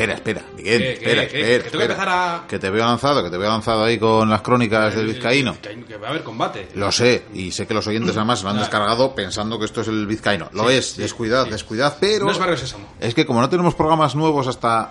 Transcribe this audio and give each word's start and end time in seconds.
espera, 0.00 0.14
espera, 0.14 0.42
Miguel, 0.56 0.78
¿Qué, 0.80 0.84
qué, 0.86 0.92
espera, 0.94 1.28
qué? 1.28 1.40
espera, 1.40 1.40
Que 1.40 1.48
tengo 1.48 1.62
que 1.62 1.66
espera. 1.68 1.84
empezar 1.84 2.08
a- 2.08 2.46
Que 2.48 2.58
te 2.58 2.70
veo 2.70 2.84
lanzado, 2.84 3.24
que 3.24 3.30
te 3.30 3.36
veo 3.38 3.48
lanzado 3.50 3.84
ahí 3.84 3.98
con 3.98 4.30
las 4.30 4.42
crónicas 4.42 4.94
del 4.94 5.06
vizcaíno. 5.06 5.56
Que, 5.60 5.80
que 5.84 5.96
va 5.96 6.08
a 6.08 6.10
haber 6.10 6.22
combate. 6.22 6.68
Lo 6.74 6.90
sé, 6.92 7.24
y 7.34 7.50
sé 7.50 7.66
que 7.66 7.74
los 7.74 7.86
oyentes 7.86 8.16
además 8.16 8.42
lo 8.42 8.50
han 8.50 8.58
descargado 8.58 9.14
pensando 9.14 9.58
que 9.58 9.64
esto 9.64 9.80
es 9.82 9.88
el 9.88 10.06
vizcaíno. 10.06 10.48
Lo 10.52 10.68
Sí, 10.68 10.74
es, 10.76 10.92
sí, 10.92 11.02
descuidad, 11.02 11.44
sí. 11.44 11.50
descuidad, 11.50 11.96
pero... 12.00 12.26
No 12.26 12.32
es 12.32 12.38
Barrio 12.38 12.56
Sésamo. 12.56 12.86
Es 13.00 13.14
que 13.14 13.26
como 13.26 13.40
no 13.40 13.48
tenemos 13.48 13.74
programas 13.74 14.14
nuevos 14.14 14.46
hasta 14.46 14.90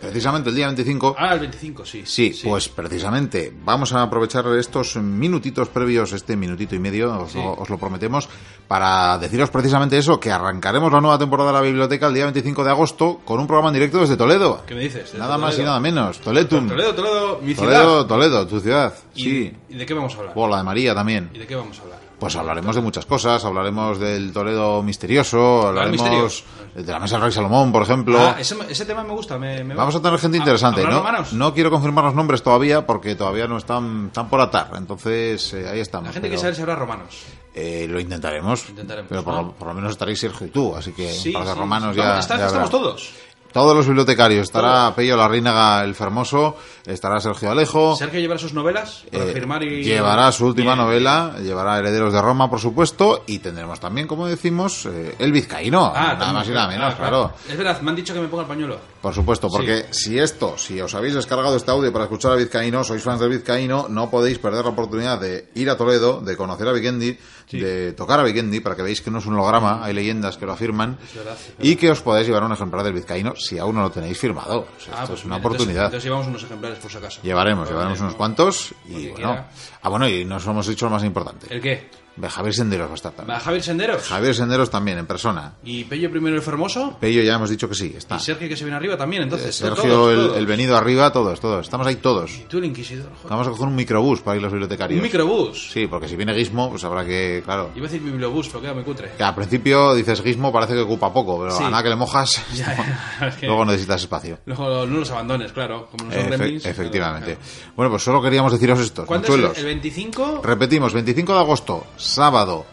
precisamente 0.00 0.50
el 0.50 0.56
día 0.56 0.66
25... 0.66 1.16
Ah, 1.18 1.34
el 1.34 1.40
25, 1.40 1.84
sí. 1.84 2.02
Sí, 2.04 2.40
pues 2.44 2.68
precisamente 2.68 3.52
vamos 3.64 3.92
a 3.92 4.02
aprovechar 4.02 4.44
estos 4.58 4.96
minutitos 4.96 5.68
previos, 5.68 6.12
este 6.12 6.36
minutito 6.36 6.74
y 6.74 6.78
medio, 6.78 7.22
os, 7.22 7.32
Sí. 7.32 7.38
lo, 7.38 7.54
os 7.54 7.68
lo 7.70 7.78
prometemos, 7.78 8.28
para 8.68 9.18
deciros 9.18 9.50
precisamente 9.50 9.98
eso, 9.98 10.18
que 10.20 10.30
arrancaremos 10.30 10.92
la 10.92 11.00
nueva 11.00 11.18
temporada 11.18 11.50
de 11.50 11.54
la 11.58 11.62
biblioteca 11.62 12.06
el 12.08 12.14
día 12.14 12.24
25 12.24 12.64
de 12.64 12.70
agosto 12.70 13.20
con 13.24 13.40
un 13.40 13.46
programa 13.46 13.68
en 13.70 13.74
directo 13.74 13.98
desde 14.00 14.16
Toledo. 14.16 14.62
¿Qué 14.66 14.74
me 14.74 14.82
dices? 14.82 15.04
Desde 15.04 15.18
Nada 15.18 15.38
más 15.38 15.50
y 15.54 15.56
Toledo. 15.56 15.68
nada 15.70 15.80
menos. 15.80 16.20
Toletum. 16.20 16.68
Toledo, 16.68 16.94
Toledo, 16.94 17.40
mi 17.42 17.54
Toledo, 17.54 17.82
ciudad. 17.82 18.06
Toledo, 18.06 18.46
tu 18.46 18.60
ciudad. 18.60 18.94
¿Y, 19.14 19.22
Sí. 19.22 19.52
¿Y 19.68 19.74
de 19.76 19.86
qué 19.86 19.94
vamos 19.94 20.14
a 20.14 20.18
hablar? 20.18 20.32
O 20.36 20.48
la 20.48 20.58
de 20.58 20.62
María 20.64 20.94
también. 20.94 21.30
¿Y 21.34 21.38
de 21.38 21.46
qué 21.46 21.54
vamos 21.56 21.78
a 21.78 21.82
hablar? 21.82 21.99
Pues 22.20 22.36
hablaremos 22.36 22.76
de 22.76 22.82
muchas 22.82 23.06
cosas, 23.06 23.42
hablaremos 23.46 23.98
del 23.98 24.30
Toledo 24.32 24.82
misterioso, 24.82 25.66
hablaremos 25.68 26.02
misterio. 26.02 26.28
de 26.74 26.92
la 26.92 26.98
mesa 27.00 27.14
del 27.16 27.22
Rey 27.24 27.32
Salomón, 27.32 27.72
por 27.72 27.82
ejemplo. 27.82 28.18
Ah, 28.20 28.36
ese, 28.38 28.54
ese 28.68 28.84
tema 28.84 29.02
me 29.02 29.12
gusta. 29.14 29.38
Me, 29.38 29.64
me- 29.64 29.74
Vamos 29.74 29.96
a 29.96 30.02
tener 30.02 30.18
gente 30.20 30.36
Ah, 30.36 30.40
interesante, 30.40 30.82
¿habrá 30.82 31.22
¿no? 31.22 31.26
No 31.32 31.54
quiero 31.54 31.70
confirmar 31.70 32.04
los 32.04 32.14
nombres 32.14 32.42
todavía 32.42 32.84
porque 32.86 33.14
todavía 33.16 33.46
no 33.48 33.56
están, 33.56 34.08
están 34.08 34.28
por 34.28 34.40
atar. 34.42 34.70
Entonces, 34.76 35.54
eh, 35.54 35.66
ahí 35.68 35.80
estamos. 35.80 36.08
La 36.08 36.12
gente 36.12 36.28
pero, 36.28 36.38
quiere 36.38 36.40
saber 36.42 36.54
si 36.56 36.60
habrá 36.62 36.76
romanos. 36.76 37.16
eh, 37.54 37.86
lo 37.88 37.98
intentaremos. 37.98 38.68
Intentaremos, 38.68 39.08
Pero 39.08 39.24
por, 39.24 39.34
¿no? 39.34 39.42
lo- 39.42 39.52
por 39.52 39.68
lo 39.68 39.74
menos 39.74 39.90
estaréis 39.92 40.20
Sergio 40.20 40.46
y 40.46 40.50
tú, 40.50 40.76
así 40.76 40.92
que 40.92 41.10
Sí, 41.10 41.30
para 41.32 41.46
los 41.46 41.54
sí. 41.54 41.60
romanos 41.60 41.96
ya. 41.96 42.18
estamos 42.18 42.68
todos. 42.70 43.12
Todos 43.52 43.74
los 43.76 43.86
bibliotecarios. 43.86 44.44
Estará 44.44 44.94
Pello 44.94 45.16
Larrínaga 45.16 45.82
el 45.82 45.94
Fermoso, 45.94 46.56
estará 46.86 47.20
Sergio 47.20 47.50
Alejo. 47.50 47.96
Sergio 47.96 48.20
llevará 48.20 48.38
sus 48.38 48.52
novelas 48.54 49.04
para 49.10 49.24
eh, 49.24 49.32
firmar 49.32 49.62
y... 49.64 49.82
Llevará 49.82 50.30
su 50.30 50.46
última 50.46 50.74
Bien. 50.74 50.84
novela, 50.86 51.34
llevará 51.42 51.78
Herederos 51.78 52.12
de 52.12 52.22
Roma, 52.22 52.48
por 52.48 52.60
supuesto, 52.60 53.24
y 53.26 53.40
tendremos 53.40 53.80
también, 53.80 54.06
como 54.06 54.26
decimos, 54.26 54.86
eh, 54.86 55.16
el 55.18 55.32
vizcaíno, 55.32 55.92
Ah, 55.94 56.14
nada 56.18 56.32
más 56.32 56.46
y 56.48 56.50
nada 56.52 56.68
menos, 56.68 56.94
ah, 56.94 56.96
claro. 56.96 57.32
Es 57.48 57.56
verdad, 57.56 57.80
me 57.80 57.90
han 57.90 57.96
dicho 57.96 58.14
que 58.14 58.20
me 58.20 58.28
ponga 58.28 58.42
el 58.44 58.48
pañuelo. 58.48 58.78
Por 59.00 59.14
supuesto, 59.14 59.48
porque 59.48 59.86
si 59.90 60.18
esto, 60.18 60.56
si 60.56 60.80
os 60.80 60.94
habéis 60.94 61.14
descargado 61.14 61.56
este 61.56 61.70
audio 61.70 61.92
para 61.92 62.04
escuchar 62.04 62.32
a 62.32 62.36
Vizcaíno, 62.36 62.84
sois 62.84 63.02
fans 63.02 63.18
del 63.18 63.30
Vizcaíno, 63.30 63.86
no 63.88 64.10
podéis 64.10 64.38
perder 64.38 64.64
la 64.64 64.70
oportunidad 64.70 65.18
de 65.20 65.48
ir 65.54 65.70
a 65.70 65.76
Toledo, 65.76 66.20
de 66.20 66.36
conocer 66.36 66.68
a 66.68 66.72
Vikendi, 66.72 67.18
de 67.50 67.92
tocar 67.94 68.20
a 68.20 68.22
Vikendi, 68.22 68.60
para 68.60 68.76
que 68.76 68.82
veáis 68.82 69.00
que 69.00 69.10
no 69.10 69.18
es 69.18 69.26
un 69.26 69.34
holograma, 69.34 69.82
hay 69.84 69.92
leyendas 69.94 70.36
que 70.36 70.46
lo 70.46 70.52
afirman, 70.52 70.98
verdad, 71.14 71.36
y 71.58 71.76
que 71.76 71.90
os 71.90 72.00
podáis 72.02 72.26
llevar 72.26 72.44
un 72.44 72.52
ejemplar 72.52 72.84
del 72.84 72.92
Vizcaíno 72.92 73.34
si 73.40 73.58
aún 73.58 73.74
no 73.74 73.82
lo 73.82 73.90
tenéis 73.90 74.18
firmado. 74.18 74.60
O 74.76 74.80
sea, 74.80 74.94
Ah, 74.94 74.96
esto 75.02 75.06
pues 75.08 75.20
es 75.20 75.26
una 75.26 75.36
bien, 75.36 75.46
oportunidad. 75.46 75.84
Entonces, 75.86 75.86
entonces 75.86 76.04
llevamos 76.04 76.26
unos 76.28 76.42
ejemplares 76.44 76.78
por 76.78 76.90
si 76.90 76.96
acaso. 76.98 77.20
Llevaremos, 77.22 77.68
llevaremos 77.68 77.98
bien, 77.98 78.02
unos 78.04 78.14
¿no? 78.14 78.18
cuantos, 78.18 78.74
y 78.86 78.92
bueno. 78.92 79.14
quiera. 79.14 79.50
Ah, 79.82 79.88
bueno, 79.88 80.08
y 80.08 80.24
nos 80.24 80.46
hemos 80.46 80.66
dicho 80.66 80.86
lo 80.86 80.90
más 80.90 81.04
importante. 81.04 81.46
¿El 81.52 81.60
qué? 81.60 81.90
Javier 82.28 82.54
Senderos 82.54 82.88
va 82.88 82.92
a 82.92 82.94
estar 82.96 83.12
también. 83.12 83.36
¿Va 83.36 83.40
Javier 83.40 83.62
Senderos? 83.62 84.02
Javier 84.02 84.34
Senderos 84.34 84.70
también, 84.70 84.98
en 84.98 85.06
persona. 85.06 85.54
¿Y 85.64 85.84
Pello 85.84 86.10
primero 86.10 86.36
el 86.36 86.42
Formoso? 86.42 86.96
Pello 87.00 87.22
ya 87.22 87.34
hemos 87.36 87.48
dicho 87.50 87.68
que 87.68 87.74
sí, 87.74 87.94
está. 87.96 88.16
¿Y 88.16 88.20
Sergio 88.20 88.48
que 88.48 88.56
se 88.56 88.64
viene 88.64 88.76
arriba 88.76 88.96
también? 88.96 89.22
Entonces, 89.22 89.54
Sergio, 89.54 89.82
todos, 89.82 90.12
el, 90.12 90.18
todos. 90.26 90.36
el 90.38 90.46
venido 90.46 90.76
arriba, 90.76 91.12
todos, 91.12 91.40
todos. 91.40 91.64
Estamos 91.66 91.86
ahí 91.86 91.96
todos. 91.96 92.30
¿Y 92.34 92.40
tú 92.44 92.58
el 92.58 92.64
Inquisidor? 92.66 93.10
Joder. 93.14 93.30
Vamos 93.30 93.46
a 93.46 93.50
coger 93.50 93.66
un 93.68 93.74
microbús 93.76 94.20
para 94.20 94.36
ir 94.36 94.42
los 94.42 94.52
bibliotecarios. 94.52 94.98
¿Un 94.98 95.02
microbús? 95.04 95.70
Sí, 95.72 95.86
porque 95.86 96.08
si 96.08 96.16
viene 96.16 96.34
Gizmo, 96.34 96.70
pues 96.70 96.84
habrá 96.84 97.04
que, 97.04 97.42
claro. 97.44 97.70
Iba 97.74 97.86
a 97.86 97.90
decir 97.90 98.02
bibliobús, 98.04 98.48
pero 98.48 98.60
queda 98.60 98.74
muy 98.74 98.82
cutre. 98.84 99.12
Que 99.16 99.22
al 99.24 99.34
principio 99.34 99.94
dices 99.94 100.20
Gizmo, 100.22 100.52
parece 100.52 100.74
que 100.74 100.80
ocupa 100.80 101.12
poco, 101.12 101.38
pero 101.38 101.50
Sí. 101.56 101.62
a 101.64 101.70
nada 101.70 101.82
que 101.82 101.88
le 101.88 101.96
mojas, 101.96 102.42
Ya, 102.54 102.74
ya, 103.20 103.26
es 103.28 103.36
que- 103.36 103.46
luego 103.46 103.64
necesitas 103.64 104.00
espacio. 104.02 104.38
Luego 104.46 104.86
no 104.86 104.98
los 104.98 105.10
abandones, 105.10 105.52
claro. 105.52 105.88
Como 105.90 106.04
no 106.04 106.12
son 106.12 106.20
Efe- 106.22 106.26
gremlins, 106.36 106.66
efectivamente. 106.66 107.34
claro, 107.36 107.40
claro. 107.54 107.72
Bueno, 107.76 107.90
pues 107.90 108.02
solo 108.02 108.22
queríamos 108.22 108.52
deciros 108.52 108.80
esto, 108.80 109.06
¿Cuándo 109.06 109.28
es 109.28 109.34
el, 109.34 109.44
el 109.56 109.64
25? 109.64 110.40
Repetimos, 110.42 110.92
25 110.92 111.32
de 111.34 111.38
agosto, 111.38 111.86
sábado, 112.10 112.66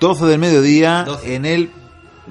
12 0.00 0.26
del 0.26 0.38
mediodía, 0.38 1.04
12. 1.04 1.34
en 1.34 1.44
el 1.46 1.70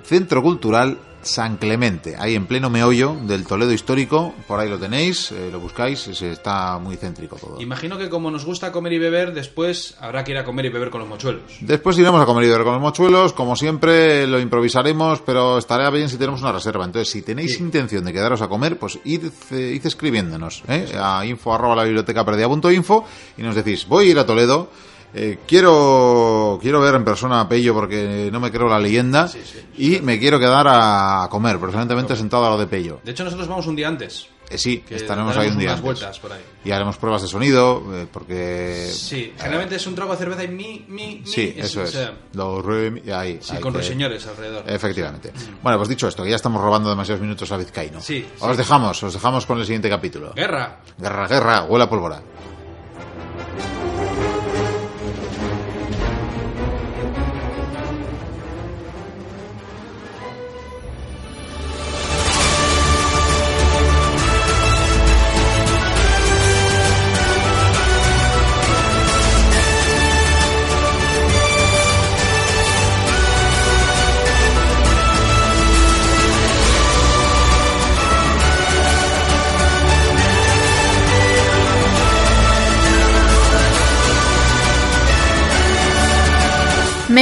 Centro 0.03 0.41
Cultural 0.41 0.97
San 1.21 1.55
Clemente, 1.55 2.17
ahí 2.19 2.35
en 2.35 2.47
pleno 2.47 2.69
meollo 2.69 3.15
del 3.21 3.45
Toledo 3.47 3.71
histórico, 3.71 4.33
por 4.45 4.59
ahí 4.59 4.67
lo 4.69 4.77
tenéis, 4.77 5.31
eh, 5.31 5.47
lo 5.49 5.61
buscáis, 5.61 6.05
es- 6.09 6.21
está 6.21 6.77
muy 6.79 6.97
céntrico 6.97 7.37
todo. 7.37 7.61
Imagino 7.61 7.97
que 7.97 8.09
como 8.09 8.29
nos 8.29 8.43
gusta 8.43 8.73
comer 8.73 8.91
y 8.91 8.99
beber, 8.99 9.33
después 9.33 9.95
habrá 10.01 10.25
que 10.25 10.31
ir 10.31 10.37
a 10.37 10.43
comer 10.43 10.65
y 10.65 10.69
beber 10.69 10.89
con 10.89 10.99
los 10.99 11.07
mochuelos. 11.07 11.43
Después 11.61 11.97
iremos 11.97 12.21
a 12.21 12.25
comer 12.25 12.43
y 12.43 12.47
beber 12.47 12.63
con 12.65 12.73
los 12.73 12.81
mochuelos, 12.81 13.31
como 13.31 13.55
siempre 13.55 14.27
lo 14.27 14.37
improvisaremos, 14.37 15.21
pero 15.21 15.57
estará 15.59 15.89
bien 15.91 16.09
si 16.09 16.17
tenemos 16.17 16.41
una 16.41 16.51
reserva. 16.51 16.83
Entonces, 16.83 17.09
si 17.09 17.21
tenéis 17.21 17.57
intención 17.61 18.03
de 18.03 18.11
quedaros 18.11 18.41
a 18.41 18.49
comer, 18.49 18.77
pues 18.77 18.99
id, 19.05 19.23
id 19.51 19.85
escribiéndonos 19.85 20.63
¿eh? 20.67 20.91
a 21.01 21.25
info 21.25 21.53
arroba 21.53 21.73
la 21.77 21.83
biblioteca 21.85 22.25
perdida.info 22.25 23.05
y 23.37 23.43
nos 23.43 23.55
decís, 23.55 23.87
voy 23.87 24.07
a 24.07 24.11
ir 24.11 24.19
a 24.19 24.25
Toledo, 24.25 24.69
eh, 25.13 25.39
quiero 25.47 26.59
quiero 26.61 26.79
ver 26.81 26.95
en 26.95 27.03
persona 27.05 27.41
a 27.41 27.47
Pello 27.49 27.73
porque 27.73 28.29
no 28.31 28.39
me 28.39 28.51
creo 28.51 28.67
la 28.67 28.79
leyenda 28.79 29.27
Sí, 29.27 29.39
sí. 29.43 29.59
y 29.77 29.99
me 30.01 30.19
quiero 30.19 30.39
quedar 30.39 30.65
a 30.69 31.27
comer, 31.29 31.59
preferentemente 31.59 32.15
sentado 32.15 32.45
a 32.45 32.49
lo 32.49 32.57
de 32.57 32.67
Pello. 32.67 32.99
De 33.03 33.11
hecho, 33.11 33.23
nosotros 33.23 33.47
vamos 33.47 33.67
un 33.67 33.75
día 33.75 33.87
antes. 33.87 34.27
Eh, 34.49 34.57
sí, 34.57 34.79
Que 34.79 34.95
estaremos 34.97 35.35
ahí 35.37 35.47
un 35.49 35.57
día 35.57 35.69
antes. 35.69 35.81
vueltas 35.83 36.19
por 36.19 36.31
ahí. 36.33 36.41
Y 36.65 36.71
haremos 36.71 36.97
pruebas 36.97 37.21
de 37.21 37.27
sonido, 37.29 37.81
eh, 37.93 38.05
porque... 38.11 38.87
Sí, 38.91 39.33
generalmente 39.37 39.77
es 39.77 39.87
un 39.87 39.95
trago 39.95 40.11
de 40.11 40.17
cerveza 40.17 40.43
y 40.43 40.49
mi, 40.49 40.85
mi, 40.89 41.19
mi. 41.19 41.25
Sí, 41.25 41.55
eso 41.57 41.79
o 41.79 41.83
es. 41.83 41.91
sea, 41.91 42.13
Do, 42.33 42.61
re, 42.61 42.91
mi, 42.91 43.09
ahí, 43.09 43.39
sí, 43.41 43.55
con 43.57 43.71
que- 43.71 43.79
ruiseñores 43.79 44.27
alrededor. 44.27 44.63
Efectivamente. 44.67 45.31
Bueno, 45.63 45.77
pues 45.77 45.89
dicho 45.89 46.07
esto, 46.09 46.23
que 46.23 46.29
ya 46.29 46.35
estamos 46.35 46.61
robando 46.61 46.89
demasiados 46.89 47.21
minutos 47.21 47.51
a 47.53 47.57
Vizcaíno. 47.57 48.01
Sí, 48.01 48.25
Os 48.41 48.57
dejamos, 48.57 49.01
os 49.01 49.13
dejamos 49.13 49.45
con 49.45 49.57
el 49.59 49.65
siguiente 49.65 49.89
capítulo. 49.89 50.33
Guerra. 50.35 50.81
Guerra, 50.99 51.27
guerra, 51.27 51.63
huele 51.63 51.85
a 51.85 51.89
pólvora. 51.89 52.21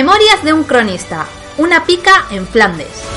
Memorias 0.02 0.44
de 0.44 0.52
un 0.52 0.64
cronista. 0.64 1.28
Una 1.60 1.86
pica 1.86 2.26
en 2.32 2.48
Flandes. 2.48 3.11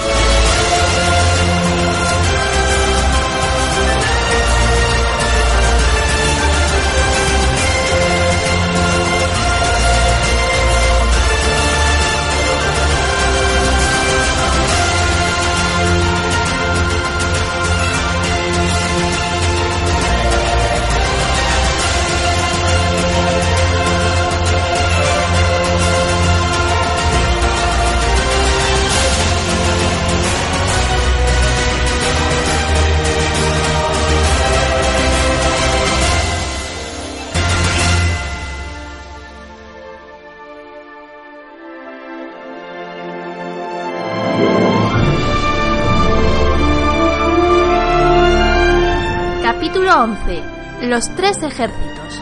11. 50.04 50.42
Los 50.82 51.08
tres 51.16 51.42
ejércitos. 51.42 52.20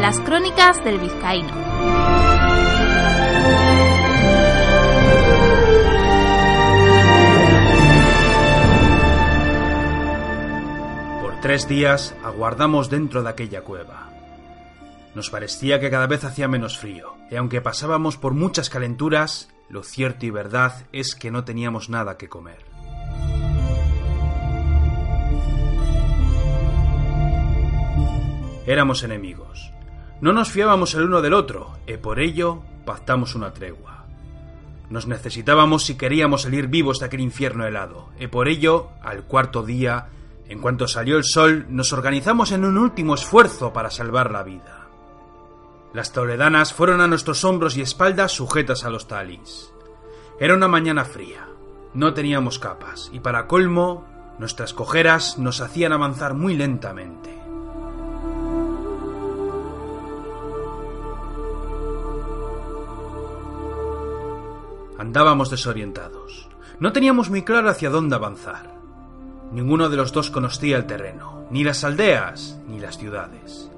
Las 0.00 0.18
crónicas 0.20 0.82
del 0.82 1.00
vizcaíno. 1.00 1.52
Por 11.20 11.40
tres 11.42 11.68
días 11.68 12.14
aguardamos 12.24 12.88
dentro 12.88 13.22
de 13.22 13.28
aquella 13.28 13.60
cueva. 13.60 14.08
Nos 15.14 15.28
parecía 15.28 15.78
que 15.78 15.90
cada 15.90 16.06
vez 16.06 16.24
hacía 16.24 16.48
menos 16.48 16.78
frío, 16.78 17.19
y 17.30 17.36
aunque 17.36 17.60
pasábamos 17.60 18.16
por 18.16 18.34
muchas 18.34 18.70
calenturas, 18.70 19.48
lo 19.68 19.82
cierto 19.82 20.26
y 20.26 20.30
verdad 20.30 20.86
es 20.92 21.14
que 21.14 21.30
no 21.30 21.44
teníamos 21.44 21.88
nada 21.88 22.16
que 22.16 22.28
comer. 22.28 22.64
Éramos 28.66 29.02
enemigos. 29.02 29.72
No 30.20 30.32
nos 30.32 30.50
fiábamos 30.50 30.94
el 30.94 31.04
uno 31.04 31.22
del 31.22 31.34
otro, 31.34 31.78
y 31.86 31.96
por 31.96 32.20
ello 32.20 32.62
pactamos 32.84 33.34
una 33.34 33.52
tregua. 33.52 34.04
Nos 34.90 35.06
necesitábamos 35.06 35.84
si 35.84 35.96
queríamos 35.96 36.42
salir 36.42 36.66
vivos 36.66 36.98
de 36.98 37.06
aquel 37.06 37.20
infierno 37.20 37.64
helado, 37.66 38.10
y 38.18 38.26
por 38.26 38.48
ello, 38.48 38.90
al 39.02 39.24
cuarto 39.24 39.62
día, 39.62 40.08
en 40.48 40.58
cuanto 40.60 40.88
salió 40.88 41.16
el 41.16 41.24
sol, 41.24 41.66
nos 41.68 41.92
organizamos 41.92 42.52
en 42.52 42.64
un 42.64 42.76
último 42.76 43.14
esfuerzo 43.14 43.72
para 43.72 43.90
salvar 43.90 44.30
la 44.30 44.42
vida. 44.42 44.79
Las 45.92 46.12
toledanas 46.12 46.72
fueron 46.72 47.00
a 47.00 47.08
nuestros 47.08 47.44
hombros 47.44 47.76
y 47.76 47.82
espaldas 47.82 48.30
sujetas 48.32 48.84
a 48.84 48.90
los 48.90 49.08
talis. 49.08 49.72
Era 50.38 50.54
una 50.54 50.68
mañana 50.68 51.04
fría. 51.04 51.48
No 51.94 52.14
teníamos 52.14 52.60
capas, 52.60 53.10
y 53.12 53.18
para 53.18 53.48
colmo, 53.48 54.06
nuestras 54.38 54.72
cojeras 54.72 55.38
nos 55.38 55.60
hacían 55.60 55.92
avanzar 55.92 56.34
muy 56.34 56.56
lentamente. 56.56 57.36
Andábamos 64.96 65.50
desorientados. 65.50 66.48
No 66.78 66.92
teníamos 66.92 67.30
muy 67.30 67.42
claro 67.42 67.68
hacia 67.68 67.90
dónde 67.90 68.14
avanzar. 68.14 68.74
Ninguno 69.50 69.88
de 69.88 69.96
los 69.96 70.12
dos 70.12 70.30
conocía 70.30 70.76
el 70.76 70.86
terreno, 70.86 71.46
ni 71.50 71.64
las 71.64 71.82
aldeas, 71.82 72.60
ni 72.68 72.78
las 72.78 72.96
ciudades. 72.96 73.70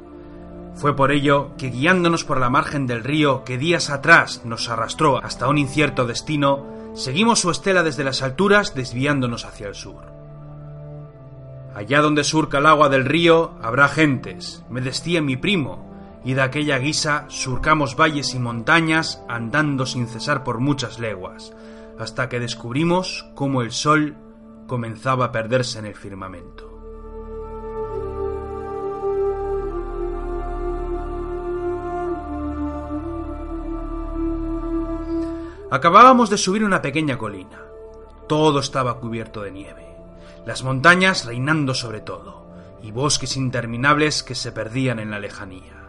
Fue 0.74 0.96
por 0.96 1.12
ello 1.12 1.50
que 1.58 1.70
guiándonos 1.70 2.24
por 2.24 2.40
la 2.40 2.50
margen 2.50 2.86
del 2.86 3.04
río 3.04 3.44
que 3.44 3.58
días 3.58 3.90
atrás 3.90 4.42
nos 4.44 4.69
arrastró 4.69 5.22
hasta 5.22 5.48
un 5.48 5.58
incierto 5.58 6.06
destino, 6.06 6.66
seguimos 6.94 7.40
su 7.40 7.50
estela 7.50 7.82
desde 7.82 8.04
las 8.04 8.22
alturas 8.22 8.74
desviándonos 8.74 9.44
hacia 9.44 9.69
el 9.69 9.74
sur. 9.74 10.12
Allá 11.74 12.02
donde 12.02 12.24
surca 12.24 12.58
el 12.58 12.66
agua 12.66 12.88
del 12.88 13.04
río 13.04 13.52
habrá 13.62 13.88
gentes, 13.88 14.62
me 14.69 14.80
decía 14.80 15.22
mi 15.22 15.36
primo, 15.36 15.90
y 16.24 16.34
de 16.34 16.42
aquella 16.42 16.78
guisa 16.78 17.24
surcamos 17.28 17.96
valles 17.96 18.34
y 18.34 18.38
montañas 18.38 19.22
andando 19.28 19.86
sin 19.86 20.06
cesar 20.06 20.44
por 20.44 20.58
muchas 20.58 20.98
leguas, 20.98 21.52
hasta 21.98 22.28
que 22.28 22.40
descubrimos 22.40 23.26
cómo 23.34 23.62
el 23.62 23.72
sol 23.72 24.16
comenzaba 24.66 25.26
a 25.26 25.32
perderse 25.32 25.78
en 25.78 25.86
el 25.86 25.94
firmamento. 25.94 26.71
Acabábamos 35.72 36.28
de 36.28 36.36
subir 36.36 36.64
una 36.64 36.82
pequeña 36.82 37.16
colina. 37.16 37.62
Todo 38.28 38.60
estaba 38.60 39.00
cubierto 39.00 39.40
de 39.40 39.52
nieve, 39.52 39.86
las 40.44 40.64
montañas 40.64 41.24
reinando 41.24 41.72
sobre 41.72 42.02
todo, 42.02 42.44
y 42.82 42.90
bosques 42.90 43.38
interminables 43.38 44.22
que 44.22 44.34
se 44.34 44.52
perdían 44.52 44.98
en 44.98 45.10
la 45.10 45.19
lejanía. 45.19 45.88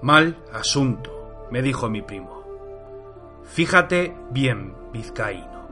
Mal 0.00 0.38
asunto, 0.54 1.46
me 1.50 1.60
dijo 1.60 1.90
mi 1.90 2.00
primo. 2.00 3.42
Fíjate 3.44 4.16
bien, 4.30 4.74
vizcaíno, 4.90 5.68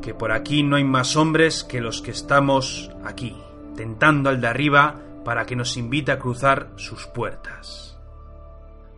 que 0.00 0.14
por 0.14 0.32
aquí 0.32 0.62
no 0.62 0.76
hay 0.76 0.84
más 0.84 1.16
hombres 1.16 1.62
que 1.62 1.82
los 1.82 2.00
que 2.00 2.12
estamos 2.12 2.90
aquí, 3.04 3.36
tentando 3.76 4.30
al 4.30 4.40
de 4.40 4.46
arriba 4.46 4.94
para 5.26 5.44
que 5.44 5.56
nos 5.56 5.76
invite 5.76 6.10
a 6.10 6.18
cruzar 6.18 6.70
sus 6.76 7.06
puertas. 7.06 7.98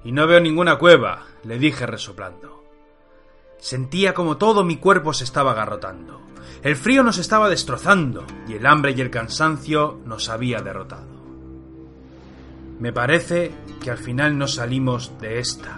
Y 0.05 0.13
no 0.13 0.29
veo 0.29 0.39
ninguna 0.39 0.79
cueva, 0.79 1.25
le 1.43 1.59
dije 1.59 1.87
resoplando. 1.87 2.62
Sentía 3.63 4.13
como 4.13 4.39
todo 4.39 4.65
mi 4.65 4.79
cuerpo 4.79 5.13
se 5.13 5.23
estaba 5.23 5.53
agarrotando. 5.53 6.21
El 6.65 6.75
frío 6.75 7.05
nos 7.05 7.19
estaba 7.19 7.49
destrozando 7.49 8.25
y 8.49 8.55
el 8.55 8.67
hambre 8.67 8.91
y 8.91 9.01
el 9.01 9.09
cansancio 9.09 10.01
nos 10.05 10.29
había 10.29 10.61
derrotado. 10.63 11.07
Me 12.81 12.93
parece 12.93 13.53
que 13.81 13.93
al 13.93 13.99
final 13.99 14.37
no 14.37 14.49
salimos 14.49 15.13
de 15.21 15.39
esta, 15.39 15.77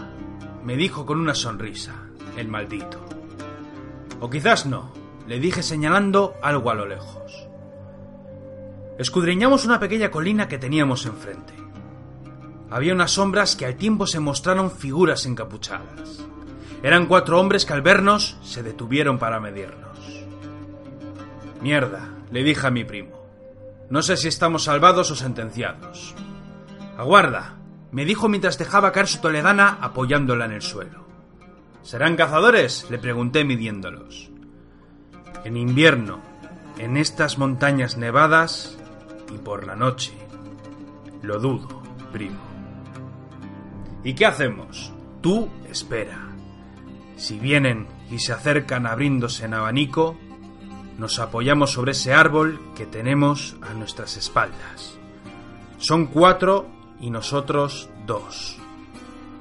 me 0.64 0.78
dijo 0.78 1.04
con 1.04 1.20
una 1.20 1.34
sonrisa, 1.34 1.92
el 2.38 2.48
maldito. 2.48 3.04
O 4.18 4.30
quizás 4.30 4.64
no, 4.64 4.90
le 5.28 5.38
dije 5.38 5.62
señalando 5.62 6.36
algo 6.40 6.70
a 6.70 6.74
lo 6.74 6.86
lejos. 6.86 7.46
Escudriñamos 8.98 9.66
una 9.66 9.78
pequeña 9.78 10.10
colina 10.10 10.48
que 10.48 10.56
teníamos 10.56 11.04
enfrente. 11.04 11.52
Había 12.70 12.94
unas 12.94 13.10
sombras 13.10 13.56
que 13.56 13.66
al 13.66 13.76
tiempo 13.76 14.06
se 14.06 14.20
mostraron 14.20 14.70
figuras 14.70 15.26
encapuchadas. 15.26 16.24
Eran 16.84 17.06
cuatro 17.06 17.40
hombres 17.40 17.64
que 17.64 17.72
al 17.72 17.80
vernos 17.80 18.36
se 18.42 18.62
detuvieron 18.62 19.18
para 19.18 19.40
medirnos. 19.40 19.98
Mierda, 21.62 22.10
le 22.30 22.42
dije 22.42 22.66
a 22.66 22.70
mi 22.70 22.84
primo. 22.84 23.24
No 23.88 24.02
sé 24.02 24.18
si 24.18 24.28
estamos 24.28 24.64
salvados 24.64 25.10
o 25.10 25.16
sentenciados. 25.16 26.14
Aguarda, 26.98 27.54
me 27.90 28.04
dijo 28.04 28.28
mientras 28.28 28.58
dejaba 28.58 28.92
caer 28.92 29.08
su 29.08 29.22
toledana 29.22 29.78
apoyándola 29.80 30.44
en 30.44 30.52
el 30.52 30.60
suelo. 30.60 31.06
¿Serán 31.80 32.16
cazadores? 32.16 32.90
le 32.90 32.98
pregunté 32.98 33.44
midiéndolos. 33.44 34.30
En 35.42 35.56
invierno, 35.56 36.20
en 36.76 36.98
estas 36.98 37.38
montañas 37.38 37.96
nevadas 37.96 38.76
y 39.34 39.38
por 39.38 39.66
la 39.66 39.74
noche. 39.74 40.12
Lo 41.22 41.38
dudo, 41.38 41.82
primo. 42.12 42.40
¿Y 44.02 44.12
qué 44.12 44.26
hacemos? 44.26 44.92
Tú 45.22 45.48
espera. 45.70 46.33
Si 47.16 47.38
vienen 47.38 47.86
y 48.10 48.18
se 48.18 48.32
acercan 48.32 48.86
abriéndose 48.86 49.44
en 49.44 49.54
abanico, 49.54 50.16
nos 50.98 51.18
apoyamos 51.18 51.72
sobre 51.72 51.92
ese 51.92 52.12
árbol 52.14 52.60
que 52.76 52.86
tenemos 52.86 53.56
a 53.62 53.74
nuestras 53.74 54.16
espaldas. 54.16 54.98
Son 55.78 56.06
cuatro 56.06 56.66
y 57.00 57.10
nosotros 57.10 57.88
dos. 58.06 58.58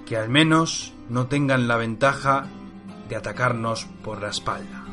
Que 0.05 0.17
al 0.17 0.29
menos 0.29 0.93
no 1.09 1.27
tengan 1.27 1.67
la 1.67 1.77
ventaja 1.77 2.47
de 3.07 3.15
atacarnos 3.15 3.85
por 4.03 4.21
la 4.21 4.29
espalda. 4.29 4.83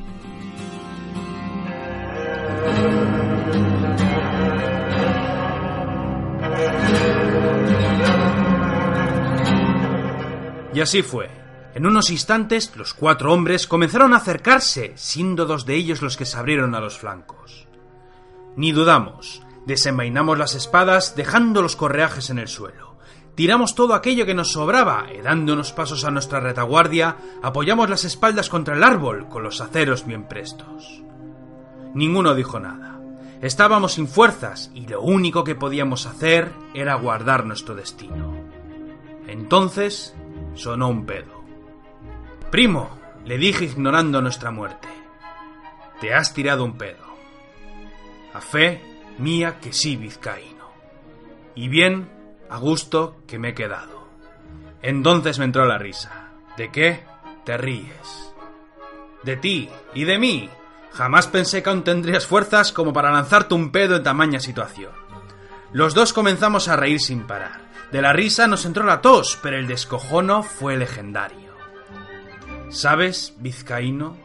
Y 10.73 10.81
así 10.81 11.03
fue. 11.03 11.40
En 11.75 11.87
unos 11.87 12.11
instantes 12.11 12.75
los 12.77 12.95
cuatro 12.95 13.33
hombres 13.33 13.67
comenzaron 13.67 14.13
a 14.15 14.19
acercarse, 14.19 14.93
siendo 14.97 15.47
dos 15.47 15.67
de 15.67 15.75
ellos 15.75 16.03
los 16.03 16.17
que 16.17 16.25
se 16.25 16.37
abrieron 16.37 16.75
a 16.75 16.81
los 16.81 16.99
flancos. 16.99 17.69
Ni 18.57 18.73
dudamos, 18.73 19.43
Desenvainamos 19.67 20.39
las 20.39 20.55
espadas 20.55 21.15
dejando 21.17 21.63
los 21.63 21.77
correajes 21.77 22.31
en 22.31 22.39
el 22.39 22.49
suelo. 22.49 22.97
Tiramos 23.35 23.75
todo 23.75 23.95
aquello 23.95 24.27
que 24.27 24.35
nos 24.35 24.53
sobraba 24.53 25.07
y 25.17 25.23
dando 25.23 25.53
unos 25.53 25.73
pasos 25.73 26.05
a 26.05 26.11
nuestra 26.11 26.41
retaguardia, 26.41 27.17
apoyamos 27.43 27.89
las 27.89 28.05
espaldas 28.05 28.49
contra 28.49 28.75
el 28.75 28.83
árbol 28.83 29.29
con 29.29 29.43
los 29.43 29.61
aceros 29.61 30.07
bien 30.07 30.25
prestos. 30.25 31.03
Ninguno 31.95 32.35
dijo 32.35 32.59
nada. 32.59 33.01
Estábamos 33.41 33.93
sin 33.93 34.09
fuerzas 34.09 34.71
y 34.75 34.87
lo 34.87 35.01
único 35.01 35.45
que 35.45 35.55
podíamos 35.55 36.07
hacer 36.07 36.53
era 36.75 36.95
guardar 36.97 37.47
nuestro 37.47 37.75
destino. 37.75 38.35
Entonces 39.27 40.15
sonó 40.55 40.89
un 40.89 41.07
pedo. 41.07 41.40
Primo, 42.51 42.99
le 43.25 43.39
dije 43.39 43.65
ignorando 43.65 44.21
nuestra 44.21 44.51
muerte. 44.51 44.89
Te 46.01 46.13
has 46.13 46.35
tirado 46.35 46.65
un 46.65 46.77
pedo. 46.77 47.05
A 48.35 48.41
fe 48.41 48.83
mía 49.19 49.59
que 49.61 49.73
sí 49.73 49.97
vizcaíno. 49.97 50.69
Y 51.55 51.69
bien, 51.69 52.11
a 52.49 52.59
gusto 52.59 53.19
que 53.29 53.39
me 53.39 53.51
he 53.51 53.55
quedado. 53.55 54.09
Entonces 54.83 55.39
me 55.39 55.45
entró 55.45 55.65
la 55.65 55.79
risa. 55.79 56.31
¿De 56.57 56.73
qué? 56.73 57.05
Te 57.45 57.57
ríes. 57.57 58.35
De 59.23 59.37
ti 59.37 59.69
y 59.95 60.03
de 60.05 60.19
mí. 60.19 60.51
Jamás 60.93 61.29
pensé 61.29 61.63
que 61.63 61.71
aún 61.71 61.85
tendrías 61.85 62.27
fuerzas 62.27 62.73
como 62.73 62.93
para 62.93 63.13
lanzarte 63.13 63.55
un 63.55 63.71
pedo 63.71 63.95
en 63.95 64.03
tamaña 64.03 64.41
situación. 64.41 64.91
Los 65.73 65.95
dos 65.95 66.13
comenzamos 66.13 66.67
a 66.67 66.75
reír 66.75 66.99
sin 66.99 67.29
parar. 67.29 67.61
De 67.93 68.03
la 68.03 68.13
risa 68.13 68.49
nos 68.49 68.65
entró 68.65 68.85
la 68.85 69.01
tos, 69.01 69.39
pero 69.41 69.57
el 69.57 69.69
descojono 69.69 70.43
fue 70.43 70.77
legendario. 70.77 71.50
¿Sabes, 72.71 73.35
vizcaíno? 73.39 74.17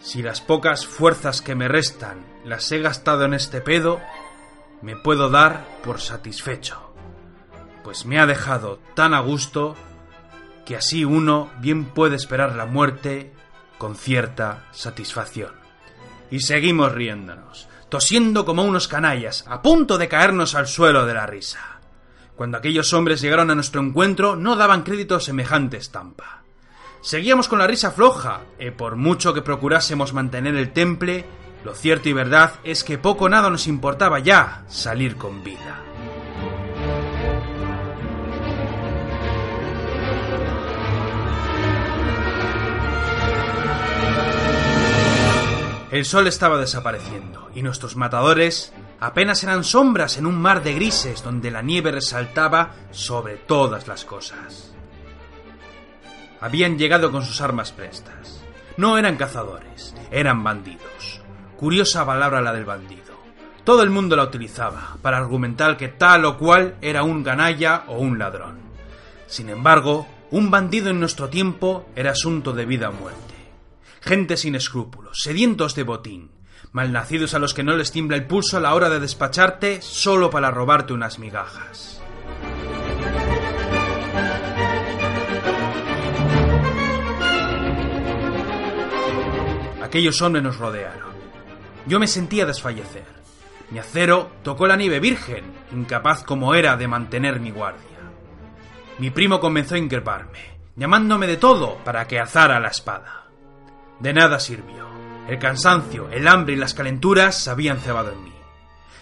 Si 0.00 0.22
las 0.22 0.40
pocas 0.40 0.86
fuerzas 0.86 1.42
que 1.42 1.56
me 1.56 1.66
restan 1.66 2.24
las 2.44 2.70
he 2.70 2.78
gastado 2.78 3.24
en 3.24 3.34
este 3.34 3.60
pedo, 3.60 4.00
me 4.82 4.94
puedo 4.94 5.30
dar 5.30 5.66
por 5.82 6.00
satisfecho, 6.00 6.94
pues 7.82 8.06
me 8.06 8.20
ha 8.20 8.26
dejado 8.26 8.78
tan 8.94 9.14
a 9.14 9.20
gusto 9.20 9.74
que 10.64 10.76
así 10.76 11.04
uno 11.04 11.50
bien 11.58 11.86
puede 11.86 12.14
esperar 12.14 12.54
la 12.54 12.66
muerte 12.66 13.32
con 13.78 13.96
cierta 13.96 14.66
satisfacción. 14.70 15.50
Y 16.30 16.40
seguimos 16.40 16.92
riéndonos, 16.92 17.68
tosiendo 17.88 18.44
como 18.44 18.62
unos 18.62 18.86
canallas, 18.86 19.44
a 19.48 19.60
punto 19.60 19.98
de 19.98 20.06
caernos 20.06 20.54
al 20.54 20.68
suelo 20.68 21.04
de 21.04 21.14
la 21.14 21.26
risa. 21.26 21.80
Cuando 22.36 22.58
aquellos 22.58 22.92
hombres 22.92 23.20
llegaron 23.20 23.50
a 23.50 23.56
nuestro 23.56 23.80
encuentro, 23.80 24.36
no 24.36 24.54
daban 24.54 24.84
crédito 24.84 25.16
a 25.16 25.20
semejante 25.20 25.78
estampa. 25.78 26.45
Seguíamos 27.00 27.48
con 27.48 27.58
la 27.58 27.66
risa 27.66 27.90
floja, 27.90 28.40
y 28.58 28.70
por 28.70 28.96
mucho 28.96 29.32
que 29.32 29.42
procurásemos 29.42 30.12
mantener 30.12 30.56
el 30.56 30.72
temple, 30.72 31.24
lo 31.64 31.74
cierto 31.74 32.08
y 32.08 32.12
verdad 32.12 32.54
es 32.64 32.84
que 32.84 32.98
poco 32.98 33.28
nada 33.28 33.50
nos 33.50 33.66
importaba 33.66 34.18
ya 34.18 34.64
salir 34.68 35.16
con 35.16 35.42
vida. 35.42 35.82
El 45.90 46.04
sol 46.04 46.26
estaba 46.26 46.58
desapareciendo 46.58 47.48
y 47.54 47.62
nuestros 47.62 47.96
matadores 47.96 48.72
apenas 49.00 49.42
eran 49.42 49.64
sombras 49.64 50.18
en 50.18 50.26
un 50.26 50.38
mar 50.38 50.62
de 50.62 50.74
grises 50.74 51.22
donde 51.22 51.50
la 51.50 51.62
nieve 51.62 51.90
resaltaba 51.90 52.74
sobre 52.90 53.38
todas 53.38 53.88
las 53.88 54.04
cosas. 54.04 54.75
Habían 56.40 56.78
llegado 56.78 57.10
con 57.10 57.24
sus 57.24 57.40
armas 57.40 57.72
prestas. 57.72 58.42
No 58.76 58.98
eran 58.98 59.16
cazadores, 59.16 59.94
eran 60.10 60.44
bandidos. 60.44 61.20
Curiosa 61.56 62.04
palabra 62.04 62.40
la 62.42 62.52
del 62.52 62.64
bandido. 62.64 63.16
Todo 63.64 63.82
el 63.82 63.90
mundo 63.90 64.14
la 64.14 64.24
utilizaba 64.24 64.96
para 65.02 65.16
argumentar 65.16 65.76
que 65.76 65.88
tal 65.88 66.24
o 66.24 66.38
cual 66.38 66.76
era 66.80 67.02
un 67.02 67.24
ganalla 67.24 67.84
o 67.88 67.98
un 67.98 68.18
ladrón. 68.18 68.58
Sin 69.26 69.48
embargo, 69.48 70.06
un 70.30 70.50
bandido 70.50 70.90
en 70.90 71.00
nuestro 71.00 71.28
tiempo 71.28 71.88
era 71.96 72.12
asunto 72.12 72.52
de 72.52 72.66
vida 72.66 72.90
o 72.90 72.92
muerte. 72.92 73.34
Gente 74.00 74.36
sin 74.36 74.54
escrúpulos, 74.54 75.22
sedientos 75.22 75.74
de 75.74 75.82
botín, 75.82 76.30
malnacidos 76.72 77.34
a 77.34 77.38
los 77.38 77.54
que 77.54 77.64
no 77.64 77.74
les 77.74 77.90
tiembla 77.90 78.16
el 78.16 78.26
pulso 78.26 78.56
a 78.56 78.60
la 78.60 78.74
hora 78.74 78.88
de 78.88 79.00
despacharte 79.00 79.80
solo 79.82 80.30
para 80.30 80.50
robarte 80.50 80.92
unas 80.92 81.18
migajas. 81.18 82.02
Aquellos 89.96 90.20
hombres 90.20 90.44
nos 90.44 90.58
rodearon. 90.58 91.14
Yo 91.86 91.98
me 91.98 92.06
sentía 92.06 92.44
desfallecer. 92.44 93.06
Mi 93.70 93.78
acero 93.78 94.30
tocó 94.42 94.66
la 94.66 94.76
nieve 94.76 95.00
virgen, 95.00 95.46
incapaz 95.72 96.22
como 96.22 96.54
era 96.54 96.76
de 96.76 96.86
mantener 96.86 97.40
mi 97.40 97.50
guardia. 97.50 97.96
Mi 98.98 99.08
primo 99.08 99.40
comenzó 99.40 99.74
a 99.74 99.78
increparme, 99.78 100.58
llamándome 100.76 101.26
de 101.26 101.38
todo 101.38 101.78
para 101.82 102.06
que 102.06 102.20
alzara 102.20 102.60
la 102.60 102.68
espada. 102.68 103.28
De 103.98 104.12
nada 104.12 104.38
sirvió. 104.38 104.86
El 105.28 105.38
cansancio, 105.38 106.10
el 106.10 106.28
hambre 106.28 106.52
y 106.52 106.58
las 106.58 106.74
calenturas 106.74 107.34
se 107.34 107.48
habían 107.48 107.78
cebado 107.78 108.12
en 108.12 108.22
mí. 108.22 108.34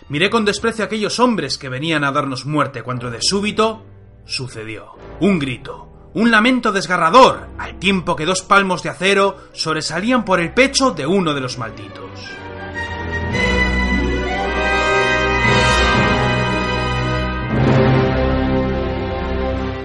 Miré 0.09 0.31
con 0.31 0.45
desprecio 0.45 0.85
a 0.85 0.87
aquellos 0.87 1.19
hombres 1.19 1.59
que 1.59 1.69
venían 1.69 2.05
a 2.05 2.13
darnos 2.13 2.47
muerte 2.47 2.85
cuando 2.85 3.11
de 3.11 3.19
súbito 3.21 3.85
sucedió. 4.27 4.93
Un 5.19 5.41
grito, 5.41 5.84
un 6.15 6.31
lamento 6.31 6.73
desgarrador, 6.73 7.49
al 7.59 7.79
tiempo 7.79 8.17
que 8.17 8.25
dos 8.25 8.43
palmos 8.43 8.83
de 8.83 8.91
acero 8.91 9.37
sobresalían 9.53 10.25
por 10.25 10.41
el 10.41 10.55
pecho 10.55 10.93
de 10.93 11.07
uno 11.07 11.35
de 11.35 11.41
los 11.41 11.59
malditos. 11.59 12.05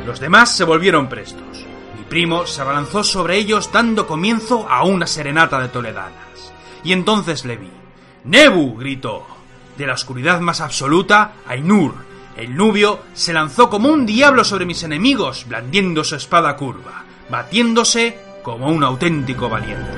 Los 0.06 0.20
demás 0.20 0.56
se 0.56 0.64
volvieron 0.64 1.10
prestos. 1.10 1.66
Mi 1.98 2.04
primo 2.04 2.46
se 2.46 2.62
abalanzó 2.62 3.04
sobre 3.04 3.38
ellos 3.38 3.72
dando 3.72 4.08
comienzo 4.08 4.68
a 4.70 4.84
una 4.84 5.08
serenata 5.08 5.60
de 5.60 5.70
toledanas. 5.70 6.54
Y 6.84 6.94
entonces 6.94 7.46
le 7.46 7.58
vi. 7.58 7.72
¡Nebu! 8.24 8.78
gritó. 8.78 9.26
De 9.78 9.88
la 9.88 9.94
oscuridad 9.94 10.42
más 10.42 10.62
absoluta, 10.62 11.34
Ainur, 11.48 12.09
el 12.40 12.56
nubio, 12.56 13.00
se 13.14 13.34
lanzó 13.34 13.70
como 13.70 13.90
un 13.90 14.06
diablo 14.06 14.44
sobre 14.44 14.66
mis 14.66 14.84
enemigos, 14.84 15.46
blandiendo 15.48 16.04
su 16.04 16.16
espada 16.16 16.56
curva, 16.56 17.04
batiéndose 17.30 18.18
como 18.44 18.70
un 18.70 18.84
auténtico 18.84 19.50
valiente. 19.50 19.92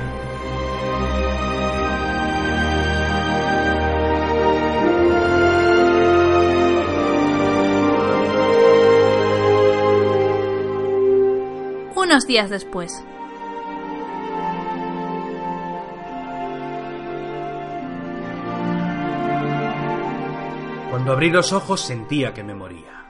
Unos 11.96 12.26
días 12.28 12.50
después. 12.50 12.92
Cuando 20.92 21.14
abrí 21.14 21.30
los 21.30 21.54
ojos 21.54 21.80
sentía 21.80 22.34
que 22.34 22.44
me 22.44 22.54
moría. 22.54 23.06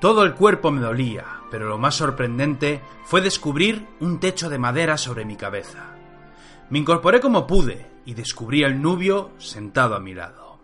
Todo 0.00 0.24
el 0.24 0.34
cuerpo 0.34 0.70
me 0.70 0.80
dolía, 0.80 1.42
pero 1.50 1.68
lo 1.68 1.76
más 1.76 1.94
sorprendente 1.94 2.80
fue 3.04 3.20
descubrir 3.20 3.86
un 4.00 4.20
techo 4.20 4.48
de 4.48 4.58
madera 4.58 4.96
sobre 4.96 5.26
mi 5.26 5.36
cabeza. 5.36 5.84
Me 6.70 6.78
incorporé 6.78 7.20
como 7.20 7.46
pude 7.46 7.90
y 8.06 8.14
descubrí 8.14 8.64
al 8.64 8.80
nubio 8.80 9.32
sentado 9.36 9.96
a 9.96 10.00
mi 10.00 10.14
lado. 10.14 10.58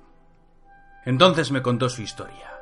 Entonces 1.04 1.52
me 1.52 1.60
contó 1.60 1.90
su 1.90 2.00
historia. 2.00 2.54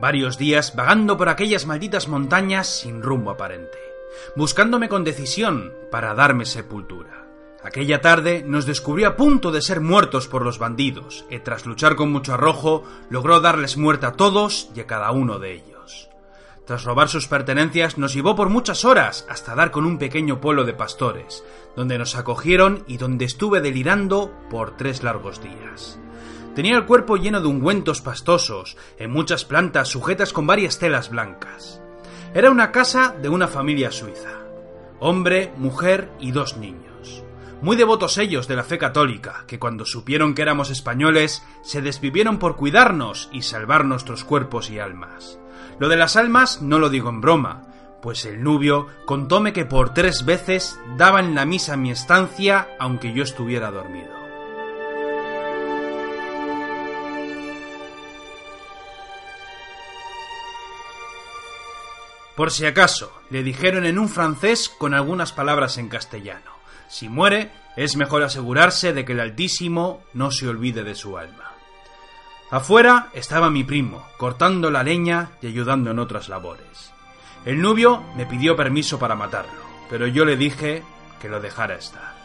Varios 0.00 0.38
días 0.38 0.74
vagando 0.74 1.18
por 1.18 1.28
aquellas 1.28 1.66
malditas 1.66 2.08
montañas 2.08 2.68
sin 2.68 3.02
rumbo 3.02 3.32
aparente, 3.32 3.78
buscándome 4.34 4.88
con 4.88 5.04
decisión 5.04 5.74
para 5.90 6.14
darme 6.14 6.46
sepultura. 6.46 7.27
Aquella 7.62 8.00
tarde 8.00 8.44
nos 8.46 8.66
descubrió 8.66 9.08
a 9.08 9.16
punto 9.16 9.50
de 9.50 9.62
ser 9.62 9.80
muertos 9.80 10.28
por 10.28 10.44
los 10.44 10.60
bandidos, 10.60 11.24
y 11.28 11.40
tras 11.40 11.66
luchar 11.66 11.96
con 11.96 12.12
mucho 12.12 12.34
arrojo, 12.34 12.84
logró 13.10 13.40
darles 13.40 13.76
muerte 13.76 14.06
a 14.06 14.12
todos 14.12 14.70
y 14.76 14.80
a 14.80 14.86
cada 14.86 15.10
uno 15.10 15.40
de 15.40 15.54
ellos. 15.54 16.08
Tras 16.66 16.84
robar 16.84 17.08
sus 17.08 17.26
pertenencias, 17.26 17.98
nos 17.98 18.14
llevó 18.14 18.36
por 18.36 18.48
muchas 18.48 18.84
horas 18.84 19.26
hasta 19.28 19.56
dar 19.56 19.72
con 19.72 19.86
un 19.86 19.98
pequeño 19.98 20.40
pueblo 20.40 20.64
de 20.64 20.74
pastores, 20.74 21.42
donde 21.74 21.98
nos 21.98 22.14
acogieron 22.14 22.84
y 22.86 22.96
donde 22.96 23.24
estuve 23.24 23.60
delirando 23.60 24.32
por 24.50 24.76
tres 24.76 25.02
largos 25.02 25.42
días. 25.42 25.98
Tenía 26.54 26.76
el 26.76 26.86
cuerpo 26.86 27.16
lleno 27.16 27.40
de 27.40 27.48
ungüentos 27.48 28.02
pastosos, 28.02 28.76
en 28.98 29.10
muchas 29.10 29.44
plantas 29.44 29.88
sujetas 29.88 30.32
con 30.32 30.46
varias 30.46 30.78
telas 30.78 31.10
blancas. 31.10 31.80
Era 32.34 32.50
una 32.50 32.70
casa 32.70 33.16
de 33.20 33.28
una 33.28 33.48
familia 33.48 33.90
suiza. 33.90 34.44
Hombre, 35.00 35.52
mujer 35.56 36.10
y 36.20 36.30
dos 36.30 36.56
niños 36.56 36.88
muy 37.60 37.76
devotos 37.76 38.18
ellos 38.18 38.46
de 38.46 38.56
la 38.56 38.64
fe 38.64 38.78
católica, 38.78 39.44
que 39.46 39.58
cuando 39.58 39.84
supieron 39.84 40.34
que 40.34 40.42
éramos 40.42 40.70
españoles, 40.70 41.42
se 41.62 41.82
desvivieron 41.82 42.38
por 42.38 42.56
cuidarnos 42.56 43.28
y 43.32 43.42
salvar 43.42 43.84
nuestros 43.84 44.24
cuerpos 44.24 44.70
y 44.70 44.78
almas. 44.78 45.38
Lo 45.78 45.88
de 45.88 45.96
las 45.96 46.16
almas 46.16 46.62
no 46.62 46.78
lo 46.78 46.88
digo 46.88 47.08
en 47.08 47.20
broma, 47.20 47.64
pues 48.00 48.24
el 48.24 48.42
nubio 48.42 48.86
contóme 49.06 49.52
que 49.52 49.64
por 49.64 49.92
tres 49.92 50.24
veces 50.24 50.78
daban 50.96 51.34
la 51.34 51.44
misa 51.44 51.74
en 51.74 51.82
mi 51.82 51.90
estancia 51.90 52.68
aunque 52.78 53.12
yo 53.12 53.22
estuviera 53.22 53.70
dormido. 53.70 54.16
Por 62.36 62.52
si 62.52 62.66
acaso, 62.66 63.12
le 63.30 63.42
dijeron 63.42 63.84
en 63.84 63.98
un 63.98 64.08
francés 64.08 64.68
con 64.68 64.94
algunas 64.94 65.32
palabras 65.32 65.76
en 65.76 65.88
castellano. 65.88 66.57
Si 66.88 67.08
muere, 67.08 67.50
es 67.76 67.96
mejor 67.96 68.22
asegurarse 68.22 68.92
de 68.92 69.04
que 69.04 69.12
el 69.12 69.20
Altísimo 69.20 70.02
no 70.14 70.30
se 70.30 70.48
olvide 70.48 70.82
de 70.82 70.94
su 70.94 71.16
alma. 71.16 71.52
Afuera 72.50 73.10
estaba 73.12 73.50
mi 73.50 73.62
primo, 73.62 74.06
cortando 74.16 74.70
la 74.70 74.82
leña 74.82 75.32
y 75.42 75.48
ayudando 75.48 75.90
en 75.90 75.98
otras 75.98 76.28
labores. 76.28 76.92
El 77.44 77.60
nubio 77.60 78.02
me 78.16 78.26
pidió 78.26 78.56
permiso 78.56 78.98
para 78.98 79.14
matarlo, 79.14 79.60
pero 79.90 80.06
yo 80.06 80.24
le 80.24 80.36
dije 80.36 80.82
que 81.20 81.28
lo 81.28 81.40
dejara 81.40 81.74
estar. 81.74 82.16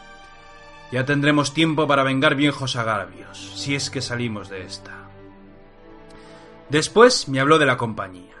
Ya 0.90 1.04
tendremos 1.04 1.52
tiempo 1.52 1.86
para 1.86 2.04
vengar 2.04 2.36
viejos 2.36 2.76
agravios, 2.76 3.52
si 3.54 3.74
es 3.74 3.90
que 3.90 4.00
salimos 4.00 4.48
de 4.48 4.62
esta. 4.62 5.08
Después 6.70 7.28
me 7.28 7.40
habló 7.40 7.58
de 7.58 7.66
la 7.66 7.76
compañía, 7.76 8.34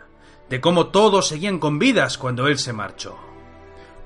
de 0.48 0.60
cómo 0.60 0.86
todos 0.86 1.28
seguían 1.28 1.58
con 1.58 1.78
vidas 1.78 2.16
cuando 2.16 2.46
él 2.46 2.58
se 2.58 2.72
marchó. 2.72 3.33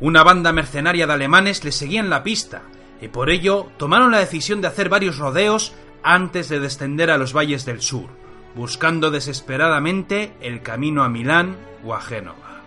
Una 0.00 0.22
banda 0.22 0.52
mercenaria 0.52 1.06
de 1.06 1.12
alemanes 1.12 1.64
le 1.64 1.72
seguía 1.72 2.00
en 2.00 2.10
la 2.10 2.22
pista, 2.22 2.62
y 3.00 3.08
por 3.08 3.30
ello 3.30 3.68
tomaron 3.78 4.12
la 4.12 4.18
decisión 4.18 4.60
de 4.60 4.68
hacer 4.68 4.88
varios 4.88 5.18
rodeos 5.18 5.74
antes 6.02 6.48
de 6.48 6.60
descender 6.60 7.10
a 7.10 7.18
los 7.18 7.32
valles 7.36 7.64
del 7.64 7.80
sur, 7.80 8.08
buscando 8.54 9.10
desesperadamente 9.10 10.32
el 10.40 10.62
camino 10.62 11.02
a 11.02 11.08
Milán 11.08 11.56
o 11.84 11.94
a 11.94 12.00
Génova. 12.00 12.62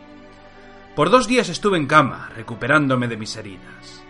Por 0.96 1.10
dos 1.10 1.28
días 1.28 1.48
estuve 1.48 1.78
en 1.78 1.88
cama, 1.88 2.30
recuperándome 2.36 3.08
de 3.08 3.18
mis 3.18 3.36
heridas. 3.38 4.04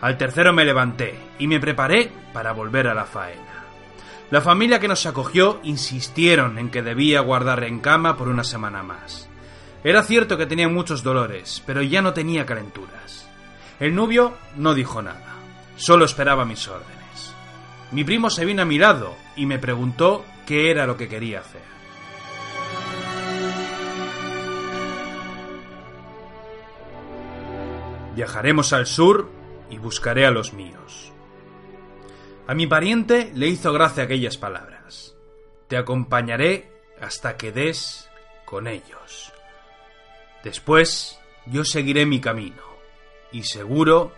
Al 0.00 0.18
tercero 0.18 0.52
me 0.52 0.64
levanté 0.64 1.14
y 1.38 1.46
me 1.46 1.60
preparé 1.60 2.10
para 2.32 2.52
volver 2.52 2.88
a 2.88 2.94
la 2.94 3.04
faena. 3.04 3.64
La 4.30 4.40
familia 4.40 4.80
que 4.80 4.88
nos 4.88 5.06
acogió 5.06 5.60
insistieron 5.62 6.58
en 6.58 6.70
que 6.70 6.82
debía 6.82 7.20
guardar 7.20 7.62
en 7.62 7.78
cama 7.78 8.16
por 8.16 8.28
una 8.28 8.42
semana 8.42 8.82
más. 8.82 9.28
Era 9.84 10.02
cierto 10.02 10.38
que 10.38 10.46
tenía 10.46 10.66
muchos 10.66 11.02
dolores, 11.02 11.62
pero 11.66 11.82
ya 11.82 12.00
no 12.00 12.14
tenía 12.14 12.46
calenturas. 12.46 13.28
El 13.78 13.94
novio 13.94 14.32
no 14.56 14.72
dijo 14.72 15.02
nada, 15.02 15.36
solo 15.76 16.06
esperaba 16.06 16.46
mis 16.46 16.66
órdenes. 16.68 17.34
Mi 17.92 18.02
primo 18.02 18.30
se 18.30 18.46
vino 18.46 18.62
a 18.62 18.64
mi 18.64 18.78
lado 18.78 19.14
y 19.36 19.44
me 19.44 19.58
preguntó 19.58 20.24
qué 20.46 20.70
era 20.70 20.86
lo 20.86 20.96
que 20.96 21.06
quería 21.06 21.40
hacer. 21.40 21.60
Viajaremos 28.14 28.72
al 28.72 28.86
sur 28.86 29.30
y 29.68 29.76
buscaré 29.76 30.24
a 30.24 30.30
los 30.30 30.54
míos. 30.54 31.12
A 32.46 32.54
mi 32.54 32.66
pariente 32.66 33.32
le 33.34 33.48
hizo 33.48 33.70
gracia 33.74 34.04
aquellas 34.04 34.38
palabras. 34.38 35.14
Te 35.68 35.76
acompañaré 35.76 36.72
hasta 37.02 37.36
que 37.36 37.52
des 37.52 38.08
con 38.46 38.66
ellos. 38.66 39.34
Después 40.44 41.18
yo 41.46 41.64
seguiré 41.64 42.04
mi 42.04 42.20
camino 42.20 42.62
y 43.32 43.44
seguro 43.44 44.12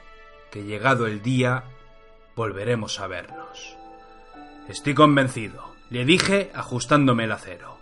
que 0.51 0.65
llegado 0.65 1.07
el 1.07 1.23
día 1.23 1.65
volveremos 2.35 2.99
a 2.99 3.07
vernos. 3.07 3.77
Estoy 4.69 4.95
convencido, 4.95 5.73
le 5.89 6.05
dije 6.05 6.51
ajustándome 6.53 7.25
el 7.25 7.33
acero. 7.33 7.79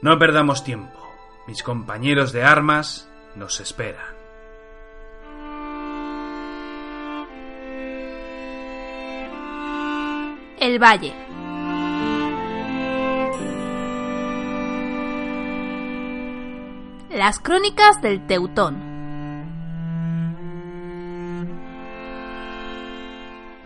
No 0.00 0.18
perdamos 0.18 0.64
tiempo. 0.64 0.98
Mis 1.46 1.62
compañeros 1.62 2.32
de 2.32 2.42
armas 2.42 3.08
nos 3.36 3.60
esperan. 3.60 4.16
El 10.58 10.78
Valle. 10.78 11.31
Las 17.14 17.40
crónicas 17.40 18.00
del 18.00 18.26
Teutón. 18.26 18.74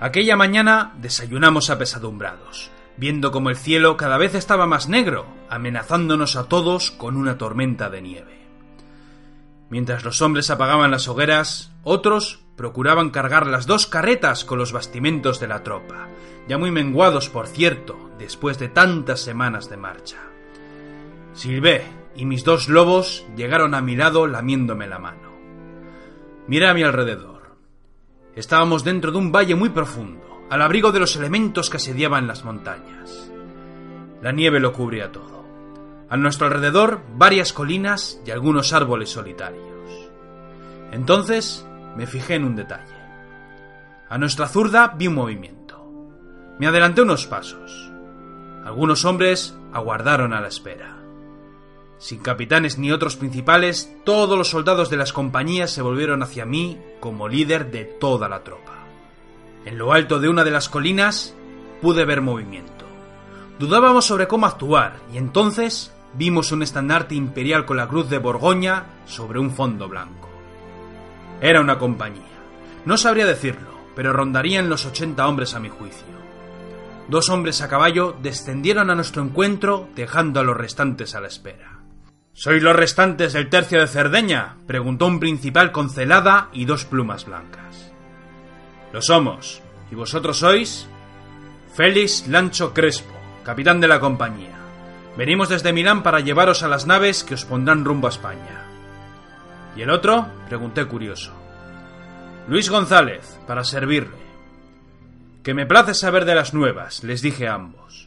Aquella 0.01 0.37
mañana 0.37 0.95
desayunamos 0.99 1.71
apesadumbrados, 1.71 2.73
viendo 2.97 3.31
como 3.31 3.51
el 3.51 3.57
cielo 3.57 3.97
cada 3.97 4.19
vez 4.19 4.35
estaba 4.35 4.67
más 4.67 4.89
negro, 4.89 5.27
amenazándonos 5.49 6.35
a 6.35 6.49
todos 6.49 6.91
con 6.91 7.17
una 7.17 7.39
tormenta 7.39 7.89
de 7.89 8.03
nieve. 8.03 8.39
Mientras 9.71 10.05
los 10.05 10.21
hombres 10.23 10.51
apagaban 10.51 10.91
las 10.91 11.07
hogueras, 11.07 11.71
otros 11.85 12.41
procuraban 12.57 13.11
cargar 13.11 13.47
las 13.47 13.67
dos 13.67 13.87
carretas 13.87 14.45
con 14.45 14.59
los 14.59 14.73
bastimentos 14.73 15.39
de 15.39 15.47
la 15.47 15.63
tropa, 15.63 16.09
ya 16.49 16.59
muy 16.59 16.73
menguados, 16.73 17.29
por 17.29 17.47
cierto, 17.47 18.11
después 18.19 18.59
de 18.59 18.69
tantas 18.69 19.21
semanas 19.21 19.71
de 19.71 19.77
marcha. 19.77 20.19
Silvé 21.33 21.96
y 22.17 22.25
mis 22.25 22.45
dos 22.45 22.69
lobos 22.69 23.27
llegaron 23.37 23.75
a 23.75 23.83
mi 23.83 23.97
lado 23.97 24.27
lamiéndome 24.27 24.87
la 24.87 24.99
mano. 24.99 25.33
Miré 26.47 26.69
a 26.69 26.75
mi 26.75 26.83
alrededor. 26.83 27.57
Estábamos 28.35 28.85
dentro 28.85 29.13
de 29.13 29.19
un 29.19 29.33
valle 29.33 29.55
muy 29.55 29.71
profundo, 29.71 30.45
al 30.51 30.63
abrigo 30.63 30.93
de 30.93 31.01
los 31.01 31.17
elementos 31.17 31.71
que 31.71 31.77
asediaban 31.77 32.27
las 32.27 32.45
montañas. 32.45 33.31
La 34.23 34.33
nieve 34.33 34.61
lo 34.61 34.73
cubría 34.73 35.13
todo. 35.13 35.45
A 36.09 36.17
nuestro 36.17 36.47
alrededor 36.47 37.03
varias 37.17 37.53
colinas 37.53 38.21
y 38.25 38.31
algunos 38.31 38.73
árboles 38.73 39.11
solitarios. 39.11 40.11
Entonces 40.93 41.67
me 41.97 42.07
fijé 42.07 42.35
en 42.35 42.45
un 42.45 42.57
detalle. 42.57 42.95
A 44.09 44.19
nuestra 44.19 44.47
zurda 44.47 44.95
vi 44.97 45.09
un 45.09 45.15
movimiento. 45.15 45.85
Me 46.59 46.67
adelanté 46.67 47.03
unos 47.03 47.27
pasos. 47.27 47.91
Algunos 48.65 49.05
hombres 49.05 49.57
aguardaron 49.73 50.33
a 50.33 50.41
la 50.41 50.49
espera. 50.49 50.96
Sin 51.99 52.21
capitanes 52.21 52.79
ni 52.79 52.93
otros 52.93 53.17
principales, 53.17 53.91
todos 54.05 54.37
los 54.37 54.49
soldados 54.49 54.91
de 54.91 54.99
las 54.99 55.13
compañías 55.13 55.71
se 55.71 55.83
volvieron 55.83 56.23
hacia 56.23 56.45
mí 56.45 56.79
como 57.01 57.29
líder 57.29 57.71
de 57.71 57.85
toda 57.85 58.29
la 58.29 58.45
tropa. 58.45 58.85
En 59.65 59.79
lo 59.79 59.93
alto 59.93 60.21
de 60.21 60.29
una 60.29 60.45
de 60.45 60.51
las 60.51 60.69
colinas 60.69 61.35
pude 61.81 62.05
ver 62.05 62.21
movimiento. 62.21 62.85
Dudábamos 63.59 64.05
sobre 64.05 64.29
cómo 64.29 64.47
actuar 64.47 64.99
y 65.13 65.17
entonces 65.17 65.93
vimos 66.15 66.53
un 66.53 66.63
estandarte 66.63 67.15
imperial 67.15 67.65
con 67.65 67.79
la 67.79 67.89
cruz 67.89 68.11
de 68.11 68.19
Borgoña 68.19 68.85
sobre 69.07 69.39
un 69.39 69.51
fondo 69.51 69.89
blanco. 69.89 70.29
Era 71.41 71.61
una 71.61 71.79
compañía. 71.79 72.23
No 72.85 72.97
sabría 72.97 73.27
decirlo, 73.27 73.71
pero 73.95 74.13
rondarían 74.13 74.69
los 74.69 74.85
80 74.85 75.27
hombres 75.27 75.55
a 75.55 75.61
mi 75.61 75.71
juicio. 75.71 76.07
Dos 77.09 77.31
hombres 77.31 77.63
a 77.63 77.69
caballo 77.69 78.17
descendieron 78.21 78.91
a 78.91 78.95
nuestro 78.95 79.23
encuentro, 79.23 79.89
dejando 79.95 80.41
a 80.41 80.43
los 80.43 80.57
restantes 80.57 81.15
a 81.15 81.21
la 81.21 81.29
espera. 81.29 81.76
¿Sois 82.39 82.63
los 82.63 82.77
restantes 82.77 83.33
del 83.33 83.49
tercio 83.49 83.81
de 83.81 83.87
Cerdeña? 83.87 84.57
preguntó 84.67 85.07
un 85.07 85.21
principal 85.21 85.73
con 85.73 85.89
celada 85.89 86.51
y 86.53 86.67
dos 86.67 86.85
plumas 86.85 87.25
blancas. 87.25 87.91
Lo 88.93 89.01
somos. 89.01 89.63
¿Y 89.91 89.95
vosotros 89.95 90.41
sois? 90.41 90.87
Félix 91.75 92.29
Lancho 92.29 92.75
Crespo, 92.75 93.15
capitán 93.43 93.81
de 93.81 93.89
la 93.89 94.01
compañía. 94.01 94.55
Venimos 95.17 95.49
desde 95.49 95.73
Milán 95.73 96.03
para 96.03 96.21
llevaros 96.21 96.63
a 96.63 96.69
las 96.69 96.87
naves 96.87 97.25
que 97.25 97.33
os 97.33 97.47
pondrán 97.47 97.87
rumbo 97.87 98.07
a 98.07 98.11
España. 98.11 98.67
¿Y 99.75 99.81
el 99.81 99.89
otro? 99.89 100.27
pregunté 100.47 100.85
curioso. 100.85 101.33
Luis 102.49 102.69
González, 102.69 103.41
para 103.47 103.65
servirle. 103.65 104.27
Que 105.43 105.55
me 105.55 105.65
place 105.65 105.95
saber 105.95 106.27
de 106.27 106.35
las 106.35 106.53
nuevas, 106.53 107.03
les 107.03 107.23
dije 107.23 107.49
a 107.49 107.55
ambos. 107.55 108.06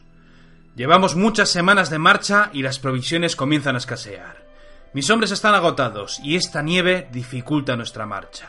Llevamos 0.76 1.16
muchas 1.16 1.50
semanas 1.50 1.90
de 1.90 1.98
marcha 1.98 2.50
y 2.52 2.62
las 2.62 2.78
provisiones 2.78 3.36
comienzan 3.36 3.74
a 3.74 3.78
escasear. 3.78 4.46
Mis 4.92 5.10
hombres 5.10 5.30
están 5.30 5.54
agotados 5.54 6.20
y 6.22 6.36
esta 6.36 6.62
nieve 6.62 7.08
dificulta 7.12 7.76
nuestra 7.76 8.06
marcha. 8.06 8.48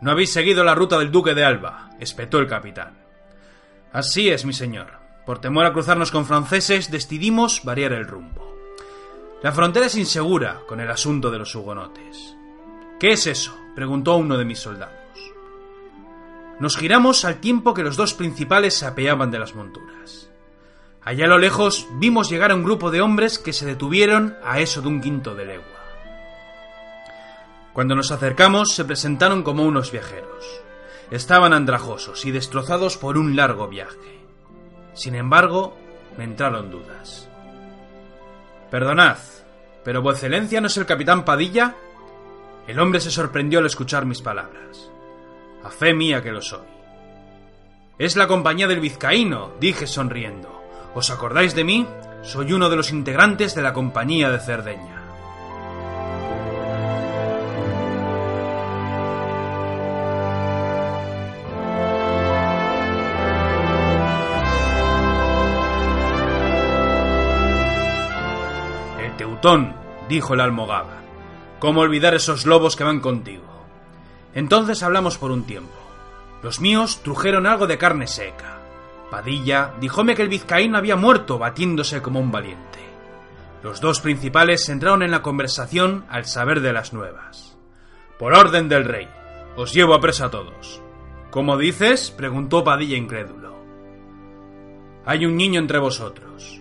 No 0.00 0.10
habéis 0.10 0.32
seguido 0.32 0.64
la 0.64 0.74
ruta 0.74 0.98
del 0.98 1.10
duque 1.10 1.34
de 1.34 1.44
Alba, 1.44 1.90
espetó 1.98 2.38
el 2.38 2.46
capitán. 2.46 2.98
Así 3.92 4.28
es, 4.28 4.44
mi 4.44 4.52
señor. 4.52 4.98
Por 5.26 5.40
temor 5.40 5.66
a 5.66 5.72
cruzarnos 5.72 6.10
con 6.10 6.26
franceses, 6.26 6.90
decidimos 6.90 7.62
variar 7.64 7.92
el 7.92 8.06
rumbo. 8.06 8.56
La 9.42 9.52
frontera 9.52 9.86
es 9.86 9.96
insegura 9.96 10.60
con 10.66 10.80
el 10.80 10.90
asunto 10.90 11.30
de 11.30 11.38
los 11.38 11.54
hugonotes. 11.54 12.36
¿Qué 12.98 13.12
es 13.12 13.26
eso? 13.26 13.56
preguntó 13.74 14.16
uno 14.16 14.36
de 14.36 14.44
mis 14.44 14.58
soldados. 14.58 14.94
Nos 16.58 16.76
giramos 16.76 17.24
al 17.24 17.38
tiempo 17.38 17.74
que 17.74 17.84
los 17.84 17.96
dos 17.96 18.14
principales 18.14 18.74
se 18.74 18.86
apeaban 18.86 19.30
de 19.30 19.38
las 19.38 19.54
monturas. 19.54 20.28
Allá 21.08 21.24
a 21.24 21.28
lo 21.28 21.38
lejos 21.38 21.88
vimos 21.92 22.28
llegar 22.28 22.50
a 22.50 22.54
un 22.54 22.62
grupo 22.62 22.90
de 22.90 23.00
hombres 23.00 23.38
que 23.38 23.54
se 23.54 23.64
detuvieron 23.64 24.36
a 24.44 24.60
eso 24.60 24.82
de 24.82 24.88
un 24.88 25.00
quinto 25.00 25.34
de 25.34 25.46
legua. 25.46 25.80
Cuando 27.72 27.94
nos 27.94 28.10
acercamos 28.10 28.74
se 28.74 28.84
presentaron 28.84 29.42
como 29.42 29.62
unos 29.62 29.90
viajeros. 29.90 30.60
Estaban 31.10 31.54
andrajosos 31.54 32.26
y 32.26 32.30
destrozados 32.30 32.98
por 32.98 33.16
un 33.16 33.36
largo 33.36 33.68
viaje. 33.68 34.20
Sin 34.92 35.14
embargo, 35.14 35.78
me 36.18 36.24
entraron 36.24 36.70
dudas. 36.70 37.26
Perdonad, 38.70 39.16
¿pero 39.84 40.02
vuecencia 40.02 40.60
no 40.60 40.66
es 40.66 40.76
el 40.76 40.84
capitán 40.84 41.24
Padilla? 41.24 41.74
El 42.66 42.78
hombre 42.78 43.00
se 43.00 43.10
sorprendió 43.10 43.60
al 43.60 43.66
escuchar 43.66 44.04
mis 44.04 44.20
palabras. 44.20 44.90
A 45.64 45.70
fe 45.70 45.94
mía 45.94 46.22
que 46.22 46.32
lo 46.32 46.42
soy. 46.42 46.66
Es 47.98 48.14
la 48.14 48.26
compañía 48.26 48.68
del 48.68 48.80
vizcaíno, 48.80 49.52
dije 49.58 49.86
sonriendo. 49.86 50.57
¿Os 50.98 51.10
acordáis 51.10 51.54
de 51.54 51.62
mí? 51.62 51.86
Soy 52.22 52.52
uno 52.52 52.68
de 52.68 52.74
los 52.74 52.90
integrantes 52.90 53.54
de 53.54 53.62
la 53.62 53.72
compañía 53.72 54.30
de 54.30 54.40
Cerdeña. 54.40 55.00
El 69.00 69.16
Teutón, 69.16 69.76
dijo 70.08 70.34
el 70.34 70.40
almogávar. 70.40 70.98
¿Cómo 71.60 71.82
olvidar 71.82 72.14
esos 72.14 72.44
lobos 72.44 72.74
que 72.74 72.82
van 72.82 72.98
contigo? 72.98 73.44
Entonces 74.34 74.82
hablamos 74.82 75.16
por 75.16 75.30
un 75.30 75.44
tiempo. 75.44 75.78
Los 76.42 76.60
míos 76.60 77.02
trujeron 77.04 77.46
algo 77.46 77.68
de 77.68 77.78
carne 77.78 78.08
seca. 78.08 78.57
Padilla 79.10 79.74
díjome 79.80 80.14
que 80.14 80.22
el 80.22 80.28
vizcaíno 80.28 80.76
había 80.76 80.96
muerto 80.96 81.38
batiéndose 81.38 82.02
como 82.02 82.20
un 82.20 82.30
valiente. 82.30 82.78
Los 83.62 83.80
dos 83.80 84.00
principales 84.00 84.68
entraron 84.68 85.02
en 85.02 85.10
la 85.10 85.22
conversación 85.22 86.04
al 86.08 86.26
saber 86.26 86.60
de 86.60 86.72
las 86.72 86.92
nuevas. 86.92 87.56
Por 88.18 88.34
orden 88.34 88.68
del 88.68 88.84
rey, 88.84 89.08
os 89.56 89.72
llevo 89.72 89.94
a 89.94 90.00
presa 90.00 90.26
a 90.26 90.30
todos. 90.30 90.82
¿Cómo 91.30 91.56
dices? 91.56 92.10
preguntó 92.10 92.62
Padilla 92.62 92.96
incrédulo. 92.96 93.58
Hay 95.04 95.24
un 95.24 95.36
niño 95.36 95.58
entre 95.60 95.78
vosotros. 95.78 96.60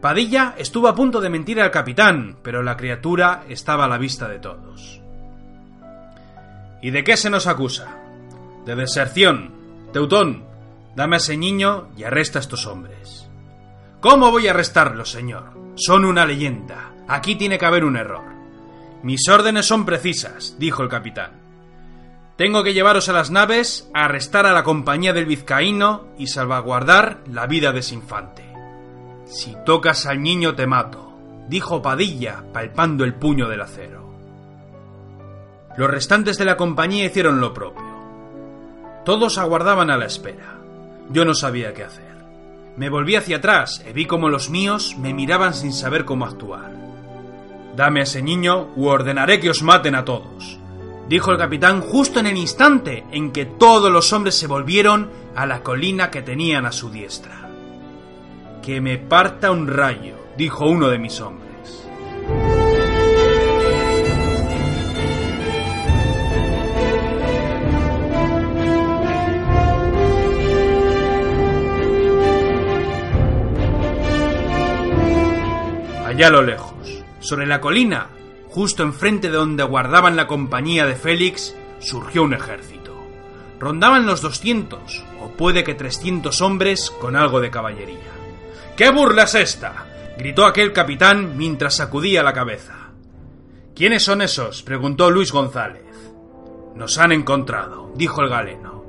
Padilla 0.00 0.54
estuvo 0.58 0.88
a 0.88 0.94
punto 0.94 1.20
de 1.20 1.30
mentir 1.30 1.60
al 1.60 1.70
capitán, 1.70 2.38
pero 2.42 2.62
la 2.62 2.76
criatura 2.76 3.44
estaba 3.48 3.84
a 3.84 3.88
la 3.88 3.98
vista 3.98 4.28
de 4.28 4.40
todos. 4.40 5.00
¿Y 6.82 6.90
de 6.90 7.04
qué 7.04 7.16
se 7.16 7.30
nos 7.30 7.46
acusa? 7.46 7.96
De 8.66 8.74
deserción. 8.74 9.52
Teutón, 9.92 10.44
dame 10.94 11.16
a 11.16 11.18
ese 11.18 11.36
niño 11.36 11.88
y 11.96 12.04
arresta 12.04 12.38
a 12.38 12.42
estos 12.42 12.66
hombres. 12.66 13.28
¿Cómo 14.00 14.30
voy 14.30 14.48
a 14.48 14.50
arrestarlos, 14.50 15.10
señor? 15.10 15.52
Son 15.76 16.04
una 16.04 16.26
leyenda. 16.26 16.92
Aquí 17.08 17.36
tiene 17.36 17.58
que 17.58 17.66
haber 17.66 17.84
un 17.84 17.96
error. 17.96 18.24
Mis 19.02 19.28
órdenes 19.28 19.66
son 19.66 19.84
precisas, 19.84 20.56
dijo 20.58 20.82
el 20.82 20.88
capitán. 20.88 21.32
Tengo 22.36 22.64
que 22.64 22.74
llevaros 22.74 23.08
a 23.08 23.12
las 23.12 23.30
naves, 23.30 23.90
a 23.94 24.04
arrestar 24.04 24.46
a 24.46 24.52
la 24.52 24.64
compañía 24.64 25.12
del 25.12 25.26
vizcaíno 25.26 26.06
y 26.18 26.28
salvaguardar 26.28 27.22
la 27.26 27.46
vida 27.46 27.72
de 27.72 27.80
ese 27.80 27.94
infante. 27.94 28.44
Si 29.26 29.56
tocas 29.64 30.06
al 30.06 30.22
niño 30.22 30.54
te 30.54 30.66
mato, 30.66 31.12
dijo 31.48 31.82
Padilla, 31.82 32.44
palpando 32.52 33.04
el 33.04 33.14
puño 33.14 33.48
del 33.48 33.60
acero. 33.60 34.12
Los 35.76 35.90
restantes 35.90 36.38
de 36.38 36.44
la 36.44 36.56
compañía 36.56 37.04
hicieron 37.04 37.40
lo 37.40 37.54
propio. 37.54 37.92
Todos 39.04 39.38
aguardaban 39.38 39.90
a 39.90 39.96
la 39.96 40.06
espera. 40.06 40.61
Yo 41.12 41.24
no 41.24 41.34
sabía 41.34 41.74
qué 41.74 41.84
hacer. 41.84 42.12
Me 42.76 42.88
volví 42.88 43.16
hacia 43.16 43.36
atrás 43.36 43.84
y 43.88 43.92
vi 43.92 44.06
como 44.06 44.30
los 44.30 44.48
míos 44.48 44.96
me 44.98 45.12
miraban 45.12 45.52
sin 45.52 45.72
saber 45.72 46.06
cómo 46.06 46.24
actuar. 46.24 46.72
Dame 47.76 48.00
a 48.00 48.02
ese 48.04 48.22
niño 48.22 48.68
u 48.76 48.86
ordenaré 48.86 49.38
que 49.38 49.50
os 49.50 49.62
maten 49.62 49.94
a 49.94 50.04
todos, 50.04 50.58
dijo 51.08 51.30
el 51.30 51.38
capitán 51.38 51.82
justo 51.82 52.20
en 52.20 52.26
el 52.26 52.36
instante 52.36 53.04
en 53.12 53.30
que 53.30 53.44
todos 53.44 53.92
los 53.92 54.12
hombres 54.12 54.38
se 54.38 54.46
volvieron 54.46 55.10
a 55.36 55.44
la 55.44 55.62
colina 55.62 56.10
que 56.10 56.22
tenían 56.22 56.64
a 56.64 56.72
su 56.72 56.90
diestra. 56.90 57.48
Que 58.62 58.80
me 58.80 58.96
parta 58.96 59.50
un 59.50 59.68
rayo, 59.68 60.16
dijo 60.38 60.66
uno 60.66 60.88
de 60.88 60.98
mis 60.98 61.20
hombres. 61.20 61.51
A 76.22 76.30
lo 76.30 76.42
lejos, 76.42 77.02
sobre 77.18 77.46
la 77.46 77.60
colina, 77.60 78.06
justo 78.48 78.84
enfrente 78.84 79.28
de 79.28 79.36
donde 79.36 79.64
guardaban 79.64 80.14
la 80.14 80.28
compañía 80.28 80.86
de 80.86 80.94
Félix, 80.94 81.56
surgió 81.80 82.22
un 82.22 82.32
ejército. 82.32 82.94
Rondaban 83.58 84.06
los 84.06 84.22
200, 84.22 85.04
o 85.20 85.28
puede 85.30 85.64
que 85.64 85.74
300 85.74 86.40
hombres 86.40 86.90
con 86.90 87.16
algo 87.16 87.40
de 87.40 87.50
caballería. 87.50 88.12
¿Qué 88.76 88.90
burla 88.90 89.24
es 89.24 89.34
esta? 89.34 89.86
gritó 90.16 90.46
aquel 90.46 90.72
capitán 90.72 91.36
mientras 91.36 91.76
sacudía 91.76 92.22
la 92.22 92.32
cabeza. 92.32 92.90
¿Quiénes 93.74 94.04
son 94.04 94.22
esos? 94.22 94.62
preguntó 94.62 95.10
Luis 95.10 95.32
González. 95.32 95.82
Nos 96.76 96.98
han 96.98 97.10
encontrado, 97.10 97.92
dijo 97.96 98.22
el 98.22 98.28
galeno. 98.28 98.84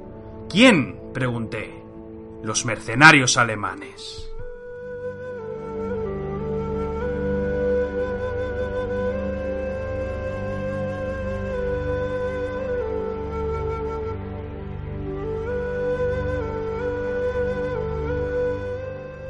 ¿Quién? 0.50 1.00
pregunté. 1.14 1.82
Los 2.44 2.66
mercenarios 2.66 3.38
alemanes. 3.38 4.30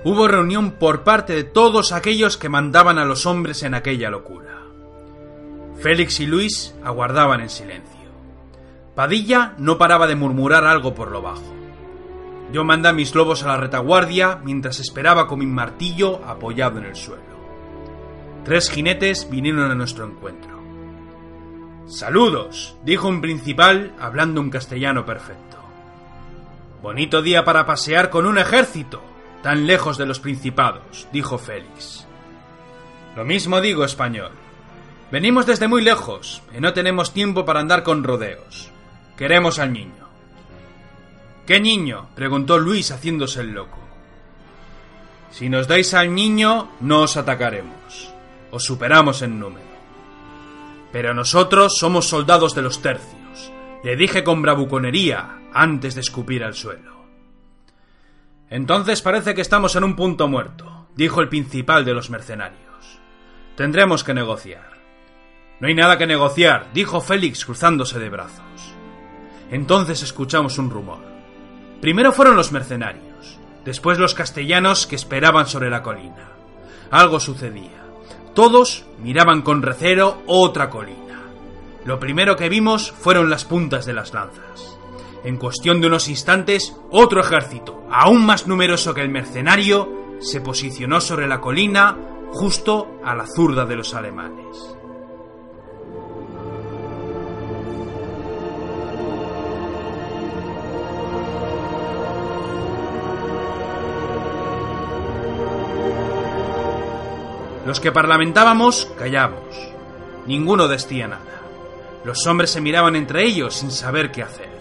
Hubo 0.05 0.27
reunión 0.27 0.71
por 0.71 1.03
parte 1.03 1.33
de 1.33 1.43
todos 1.45 1.93
aquellos 1.93 2.37
que 2.37 2.49
mandaban 2.49 2.97
a 2.97 3.05
los 3.05 3.25
hombres 3.25 3.63
en 3.63 3.73
aquella 3.73 4.09
locura. 4.09 4.59
Félix 5.81 6.19
y 6.19 6.25
Luis 6.25 6.75
aguardaban 6.83 7.39
en 7.39 7.49
silencio. 7.49 7.99
Padilla 8.95 9.53
no 9.57 9.77
paraba 9.77 10.05
de 10.05 10.15
murmurar 10.15 10.65
algo 10.65 10.93
por 10.93 11.09
lo 11.09 11.21
bajo. 11.21 11.53
Yo 12.51 12.63
mandé 12.63 12.89
a 12.89 12.93
mis 12.93 13.15
lobos 13.15 13.43
a 13.43 13.47
la 13.47 13.57
retaguardia 13.57 14.39
mientras 14.43 14.79
esperaba 14.79 15.25
con 15.25 15.39
mi 15.39 15.45
martillo 15.45 16.21
apoyado 16.25 16.79
en 16.79 16.85
el 16.85 16.95
suelo. 16.95 17.23
Tres 18.43 18.69
jinetes 18.69 19.29
vinieron 19.29 19.71
a 19.71 19.75
nuestro 19.75 20.05
encuentro. 20.05 20.61
Saludos, 21.87 22.75
dijo 22.83 23.07
un 23.07 23.21
principal 23.21 23.93
hablando 23.99 24.41
un 24.41 24.49
castellano 24.49 25.05
perfecto. 25.05 25.57
Bonito 26.81 27.21
día 27.21 27.45
para 27.45 27.65
pasear 27.65 28.09
con 28.09 28.25
un 28.25 28.37
ejército, 28.37 29.01
tan 29.43 29.67
lejos 29.67 29.97
de 29.97 30.05
los 30.05 30.19
principados, 30.19 31.07
dijo 31.11 31.37
Félix. 31.37 32.07
Lo 33.15 33.25
mismo 33.25 33.61
digo, 33.61 33.83
español. 33.83 34.31
Venimos 35.11 35.45
desde 35.45 35.67
muy 35.67 35.83
lejos 35.83 36.41
y 36.57 36.61
no 36.61 36.73
tenemos 36.73 37.13
tiempo 37.13 37.45
para 37.45 37.59
andar 37.59 37.83
con 37.83 38.03
rodeos. 38.03 38.71
Queremos 39.17 39.59
al 39.59 39.73
niño. 39.73 40.07
¿Qué 41.45 41.59
niño? 41.59 42.07
preguntó 42.15 42.57
Luis 42.57 42.91
haciéndose 42.91 43.41
el 43.41 43.51
loco. 43.51 43.79
Si 45.29 45.49
nos 45.49 45.67
dais 45.67 45.93
al 45.93 46.15
niño, 46.15 46.71
no 46.79 47.01
os 47.01 47.17
atacaremos. 47.17 48.13
Os 48.49 48.63
superamos 48.63 49.21
en 49.21 49.39
número. 49.39 49.73
Pero 50.91 51.13
nosotros 51.13 51.75
somos 51.77 52.07
soldados 52.07 52.55
de 52.55 52.61
los 52.61 52.81
tercios, 52.81 53.51
le 53.83 53.95
dije 53.95 54.23
con 54.23 54.41
bravuconería 54.41 55.41
antes 55.53 55.95
de 55.95 56.01
escupir 56.01 56.43
al 56.43 56.53
suelo. 56.53 56.92
Entonces 58.53 59.01
parece 59.01 59.33
que 59.33 59.41
estamos 59.41 59.75
en 59.75 59.83
un 59.83 59.95
punto 59.95 60.27
muerto, 60.27 60.85
dijo 60.95 61.21
el 61.21 61.27
principal 61.27 61.85
de 61.85 61.95
los 61.95 62.11
mercenarios. 62.11 62.99
Tendremos 63.55 64.03
que 64.03 64.13
negociar. 64.13 64.73
No 65.59 65.67
hay 65.67 65.73
nada 65.73 65.97
que 65.97 66.05
negociar, 66.05 66.67
dijo 66.71 67.01
Félix 67.01 67.45
cruzándose 67.45 67.97
de 67.97 68.09
brazos. 68.09 68.75
Entonces 69.49 70.03
escuchamos 70.03 70.59
un 70.59 70.69
rumor. 70.69 70.99
Primero 71.81 72.11
fueron 72.11 72.35
los 72.35 72.51
mercenarios, 72.51 73.39
después 73.65 73.97
los 73.97 74.13
castellanos 74.13 74.85
que 74.85 74.97
esperaban 74.97 75.47
sobre 75.47 75.71
la 75.71 75.81
colina. 75.81 76.29
Algo 76.91 77.19
sucedía. 77.19 77.83
Todos 78.35 78.85
miraban 78.99 79.41
con 79.41 79.63
recelo 79.63 80.21
otra 80.27 80.69
colina. 80.69 81.23
Lo 81.85 81.99
primero 81.99 82.35
que 82.35 82.49
vimos 82.49 82.91
fueron 82.91 83.31
las 83.31 83.45
puntas 83.45 83.87
de 83.87 83.93
las 83.93 84.13
lanzas. 84.13 84.72
En 85.23 85.37
cuestión 85.37 85.79
de 85.79 85.87
unos 85.87 86.09
instantes, 86.09 86.75
otro 86.91 87.21
ejército, 87.21 87.85
aún 87.89 88.25
más 88.25 88.45
numeroso 88.45 88.93
que 88.93 89.01
el 89.01 89.09
mercenario, 89.09 90.17
se 90.19 90.41
posicionó 90.41 90.99
sobre 90.99 91.27
la 91.27 91.39
colina 91.39 91.97
justo 92.31 92.99
a 93.05 93.15
la 93.15 93.25
zurda 93.25 93.65
de 93.65 93.75
los 93.75 93.93
alemanes. 93.93 94.75
Los 107.65 107.79
que 107.79 107.93
parlamentábamos 107.93 108.91
callamos. 108.99 109.39
Ninguno 110.27 110.67
decía 110.67 111.07
nada. 111.07 111.41
Los 112.03 112.27
hombres 112.27 112.51
se 112.51 112.59
miraban 112.59 112.97
entre 112.97 113.23
ellos 113.23 113.55
sin 113.55 113.71
saber 113.71 114.11
qué 114.11 114.21
hacer. 114.21 114.52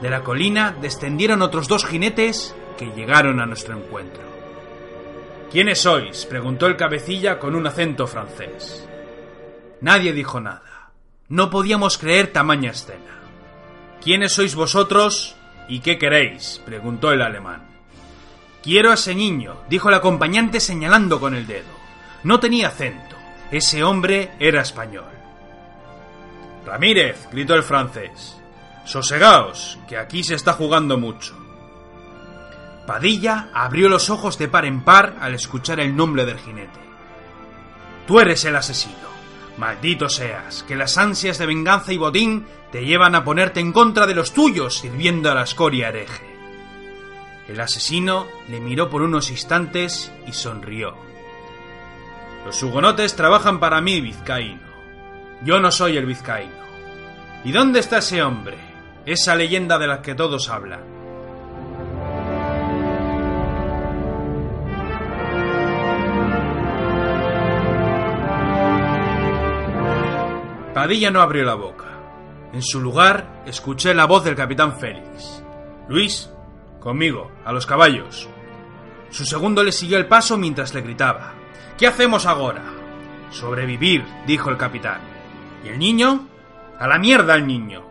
De 0.00 0.10
la 0.10 0.22
colina 0.22 0.76
descendieron 0.80 1.42
otros 1.42 1.66
dos 1.66 1.84
jinetes 1.84 2.54
que 2.76 2.92
llegaron 2.94 3.40
a 3.40 3.46
nuestro 3.46 3.76
encuentro. 3.76 4.22
¿Quiénes 5.50 5.80
sois? 5.80 6.26
preguntó 6.26 6.66
el 6.66 6.76
cabecilla 6.76 7.38
con 7.38 7.54
un 7.54 7.66
acento 7.66 8.06
francés. 8.06 8.86
Nadie 9.80 10.12
dijo 10.12 10.40
nada. 10.40 10.92
No 11.28 11.50
podíamos 11.50 11.98
creer 11.98 12.32
tamaña 12.32 12.70
escena. 12.70 13.20
¿Quiénes 14.02 14.32
sois 14.32 14.54
vosotros 14.54 15.36
y 15.68 15.80
qué 15.80 15.98
queréis? 15.98 16.62
preguntó 16.64 17.12
el 17.12 17.22
alemán. 17.22 17.66
Quiero 18.62 18.90
a 18.90 18.94
ese 18.94 19.14
niño, 19.14 19.56
dijo 19.68 19.88
el 19.88 19.94
acompañante 19.94 20.60
señalando 20.60 21.18
con 21.18 21.34
el 21.34 21.46
dedo. 21.46 21.78
No 22.24 22.38
tenía 22.40 22.68
acento. 22.68 23.16
Ese 23.50 23.82
hombre 23.82 24.30
era 24.38 24.60
español. 24.60 25.06
Ramírez, 26.66 27.28
gritó 27.32 27.54
el 27.54 27.62
francés. 27.62 28.37
Sosegaos, 28.88 29.78
que 29.86 29.98
aquí 29.98 30.24
se 30.24 30.34
está 30.34 30.54
jugando 30.54 30.96
mucho. 30.96 31.36
Padilla 32.86 33.50
abrió 33.52 33.90
los 33.90 34.08
ojos 34.08 34.38
de 34.38 34.48
par 34.48 34.64
en 34.64 34.82
par 34.82 35.18
al 35.20 35.34
escuchar 35.34 35.78
el 35.78 35.94
nombre 35.94 36.24
del 36.24 36.38
jinete. 36.38 36.80
Tú 38.06 38.18
eres 38.18 38.46
el 38.46 38.56
asesino. 38.56 38.96
Maldito 39.58 40.08
seas, 40.08 40.62
que 40.62 40.74
las 40.74 40.96
ansias 40.96 41.36
de 41.36 41.44
venganza 41.44 41.92
y 41.92 41.98
botín 41.98 42.46
te 42.72 42.86
llevan 42.86 43.14
a 43.14 43.24
ponerte 43.24 43.60
en 43.60 43.72
contra 43.72 44.06
de 44.06 44.14
los 44.14 44.32
tuyos 44.32 44.78
sirviendo 44.78 45.30
a 45.30 45.34
la 45.34 45.42
escoria 45.42 45.90
hereje. 45.90 46.26
El 47.46 47.60
asesino 47.60 48.26
le 48.48 48.58
miró 48.58 48.88
por 48.88 49.02
unos 49.02 49.30
instantes 49.30 50.10
y 50.26 50.32
sonrió. 50.32 50.96
Los 52.46 52.62
hugonotes 52.62 53.14
trabajan 53.16 53.60
para 53.60 53.82
mí, 53.82 54.00
vizcaíno. 54.00 54.66
Yo 55.44 55.60
no 55.60 55.70
soy 55.70 55.98
el 55.98 56.06
vizcaíno. 56.06 56.56
¿Y 57.44 57.52
dónde 57.52 57.80
está 57.80 57.98
ese 57.98 58.22
hombre? 58.22 58.67
Esa 59.12 59.34
leyenda 59.34 59.78
de 59.78 59.86
la 59.86 60.02
que 60.02 60.14
todos 60.14 60.50
hablan. 60.50 60.80
Padilla 70.74 71.10
no 71.10 71.22
abrió 71.22 71.44
la 71.44 71.54
boca. 71.54 71.86
En 72.52 72.62
su 72.62 72.80
lugar, 72.80 73.42
escuché 73.46 73.94
la 73.94 74.04
voz 74.04 74.24
del 74.24 74.36
capitán 74.36 74.78
Félix. 74.78 75.42
Luis, 75.88 76.30
conmigo, 76.78 77.32
a 77.44 77.52
los 77.52 77.64
caballos. 77.66 78.28
Su 79.10 79.24
segundo 79.24 79.64
le 79.64 79.72
siguió 79.72 79.96
el 79.96 80.06
paso 80.06 80.36
mientras 80.36 80.74
le 80.74 80.82
gritaba. 80.82 81.32
¿Qué 81.78 81.86
hacemos 81.86 82.26
ahora? 82.26 82.62
Sobrevivir, 83.30 84.04
dijo 84.26 84.50
el 84.50 84.58
capitán. 84.58 85.00
¿Y 85.64 85.68
el 85.68 85.78
niño? 85.78 86.28
A 86.78 86.86
la 86.86 86.98
mierda 86.98 87.34
el 87.34 87.46
niño. 87.46 87.88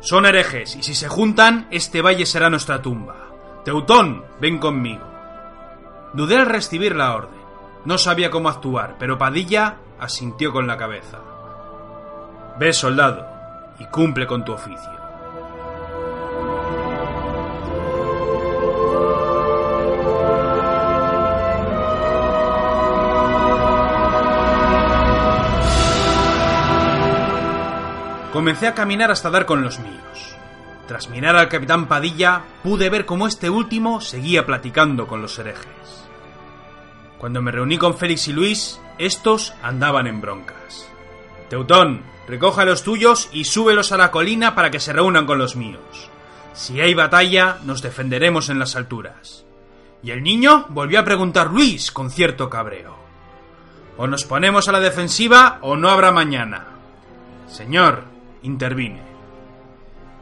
Son 0.00 0.24
herejes, 0.24 0.76
y 0.76 0.82
si 0.82 0.94
se 0.94 1.08
juntan, 1.08 1.68
este 1.70 2.00
valle 2.00 2.24
será 2.24 2.48
nuestra 2.48 2.80
tumba. 2.80 3.16
Teutón, 3.64 4.24
ven 4.40 4.58
conmigo. 4.58 5.04
Dudé 6.14 6.36
al 6.36 6.46
recibir 6.46 6.96
la 6.96 7.14
orden. 7.14 7.40
No 7.84 7.98
sabía 7.98 8.30
cómo 8.30 8.48
actuar, 8.48 8.96
pero 8.98 9.18
Padilla 9.18 9.76
asintió 9.98 10.52
con 10.52 10.66
la 10.66 10.76
cabeza. 10.76 11.18
Ve, 12.58 12.72
soldado, 12.72 13.26
y 13.78 13.86
cumple 13.86 14.26
con 14.26 14.44
tu 14.44 14.52
oficio. 14.52 14.99
Comencé 28.32 28.68
a 28.68 28.74
caminar 28.74 29.10
hasta 29.10 29.28
dar 29.28 29.44
con 29.44 29.62
los 29.62 29.80
míos. 29.80 30.36
Tras 30.86 31.08
mirar 31.08 31.36
al 31.36 31.48
capitán 31.48 31.86
Padilla, 31.86 32.42
pude 32.62 32.88
ver 32.88 33.04
cómo 33.04 33.26
este 33.26 33.50
último 33.50 34.00
seguía 34.00 34.46
platicando 34.46 35.08
con 35.08 35.20
los 35.20 35.38
herejes. 35.38 36.08
Cuando 37.18 37.42
me 37.42 37.50
reuní 37.50 37.76
con 37.76 37.96
Félix 37.96 38.28
y 38.28 38.32
Luis, 38.32 38.80
estos 38.98 39.52
andaban 39.62 40.06
en 40.06 40.20
broncas. 40.20 40.88
Teutón, 41.48 42.02
recoja 42.28 42.64
los 42.64 42.84
tuyos 42.84 43.28
y 43.32 43.44
súbelos 43.44 43.90
a 43.90 43.96
la 43.96 44.12
colina 44.12 44.54
para 44.54 44.70
que 44.70 44.80
se 44.80 44.92
reúnan 44.92 45.26
con 45.26 45.38
los 45.38 45.56
míos. 45.56 46.10
Si 46.54 46.80
hay 46.80 46.94
batalla, 46.94 47.58
nos 47.64 47.82
defenderemos 47.82 48.48
en 48.48 48.60
las 48.60 48.76
alturas. 48.76 49.44
Y 50.02 50.12
el 50.12 50.22
niño 50.22 50.66
volvió 50.68 51.00
a 51.00 51.04
preguntar 51.04 51.50
Luis 51.50 51.90
con 51.90 52.10
cierto 52.10 52.48
cabreo. 52.48 52.96
O 53.96 54.06
nos 54.06 54.24
ponemos 54.24 54.68
a 54.68 54.72
la 54.72 54.80
defensiva 54.80 55.58
o 55.62 55.76
no 55.76 55.90
habrá 55.90 56.12
mañana. 56.12 56.68
Señor, 57.48 58.04
intervine. 58.42 59.02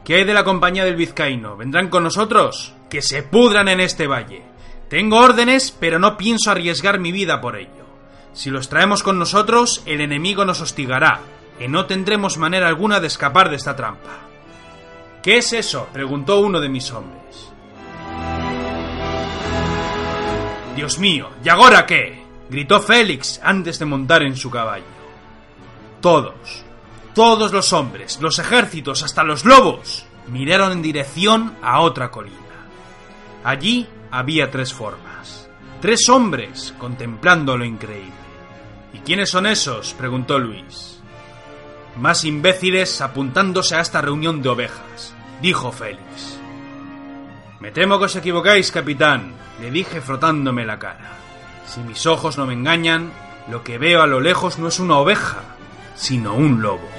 ¿Qué 0.03 0.15
hay 0.15 0.23
de 0.23 0.33
la 0.33 0.43
compañía 0.43 0.85
del 0.85 0.95
vizcaíno? 0.95 1.55
¿Vendrán 1.55 1.89
con 1.89 2.03
nosotros? 2.03 2.73
Que 2.89 3.01
se 3.01 3.23
pudran 3.23 3.67
en 3.67 3.79
este 3.79 4.07
valle. 4.07 4.41
Tengo 4.89 5.17
órdenes, 5.17 5.75
pero 5.79 5.99
no 5.99 6.17
pienso 6.17 6.49
arriesgar 6.49 6.99
mi 6.99 7.11
vida 7.11 7.41
por 7.41 7.55
ello. 7.57 7.85
Si 8.33 8.49
los 8.49 8.69
traemos 8.69 9.03
con 9.03 9.19
nosotros, 9.19 9.83
el 9.85 10.01
enemigo 10.01 10.45
nos 10.45 10.61
hostigará, 10.61 11.19
y 11.59 11.67
no 11.67 11.85
tendremos 11.85 12.37
manera 12.37 12.67
alguna 12.67 12.99
de 12.99 13.07
escapar 13.07 13.49
de 13.49 13.57
esta 13.57 13.75
trampa. 13.75 14.21
¿Qué 15.21 15.37
es 15.37 15.53
eso? 15.53 15.89
preguntó 15.91 16.39
uno 16.39 16.59
de 16.59 16.69
mis 16.69 16.91
hombres. 16.91 17.51
Dios 20.75 20.97
mío, 20.97 21.29
¿y 21.43 21.49
ahora 21.49 21.85
qué? 21.85 22.23
gritó 22.49 22.79
Félix 22.79 23.39
antes 23.43 23.77
de 23.77 23.85
montar 23.85 24.23
en 24.23 24.35
su 24.35 24.49
caballo. 24.49 24.85
Todos, 26.01 26.63
todos 27.13 27.51
los 27.51 27.73
hombres, 27.73 28.19
los 28.21 28.39
ejércitos, 28.39 29.03
hasta 29.03 29.23
los 29.23 29.45
lobos, 29.45 30.05
miraron 30.27 30.71
en 30.71 30.81
dirección 30.81 31.55
a 31.61 31.81
otra 31.81 32.11
colina. 32.11 32.37
Allí 33.43 33.87
había 34.11 34.51
tres 34.51 34.73
formas. 34.73 35.49
Tres 35.81 36.09
hombres 36.09 36.73
contemplando 36.77 37.57
lo 37.57 37.65
increíble. 37.65 38.13
¿Y 38.93 38.99
quiénes 38.99 39.29
son 39.29 39.45
esos? 39.45 39.93
preguntó 39.93 40.39
Luis. 40.39 40.99
Más 41.97 42.25
imbéciles 42.25 43.01
apuntándose 43.01 43.75
a 43.75 43.81
esta 43.81 44.01
reunión 44.01 44.41
de 44.41 44.49
ovejas, 44.49 45.13
dijo 45.41 45.71
Félix. 45.71 46.39
Me 47.59 47.71
temo 47.71 47.99
que 47.99 48.05
os 48.05 48.15
equivocáis, 48.15 48.71
capitán, 48.71 49.33
le 49.61 49.71
dije 49.71 50.01
frotándome 50.01 50.65
la 50.65 50.79
cara. 50.79 51.17
Si 51.65 51.81
mis 51.81 52.05
ojos 52.05 52.37
no 52.37 52.45
me 52.45 52.53
engañan, 52.53 53.11
lo 53.49 53.63
que 53.63 53.77
veo 53.77 54.01
a 54.01 54.07
lo 54.07 54.19
lejos 54.21 54.59
no 54.59 54.67
es 54.67 54.79
una 54.79 54.97
oveja, 54.97 55.43
sino 55.95 56.33
un 56.35 56.61
lobo. 56.61 56.98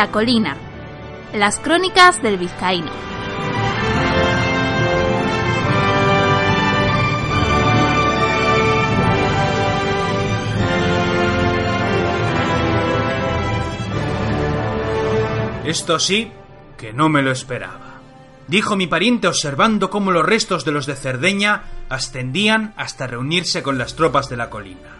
La 0.00 0.10
colina. 0.10 0.56
Las 1.34 1.58
crónicas 1.58 2.22
del 2.22 2.38
vizcaíno. 2.38 2.90
Esto 15.66 15.98
sí 15.98 16.32
que 16.78 16.94
no 16.94 17.10
me 17.10 17.20
lo 17.20 17.30
esperaba, 17.30 18.00
dijo 18.48 18.76
mi 18.76 18.86
pariente 18.86 19.28
observando 19.28 19.90
cómo 19.90 20.12
los 20.12 20.24
restos 20.24 20.64
de 20.64 20.72
los 20.72 20.86
de 20.86 20.96
Cerdeña 20.96 21.64
ascendían 21.90 22.72
hasta 22.78 23.06
reunirse 23.06 23.62
con 23.62 23.76
las 23.76 23.96
tropas 23.96 24.30
de 24.30 24.38
la 24.38 24.48
colina. 24.48 24.96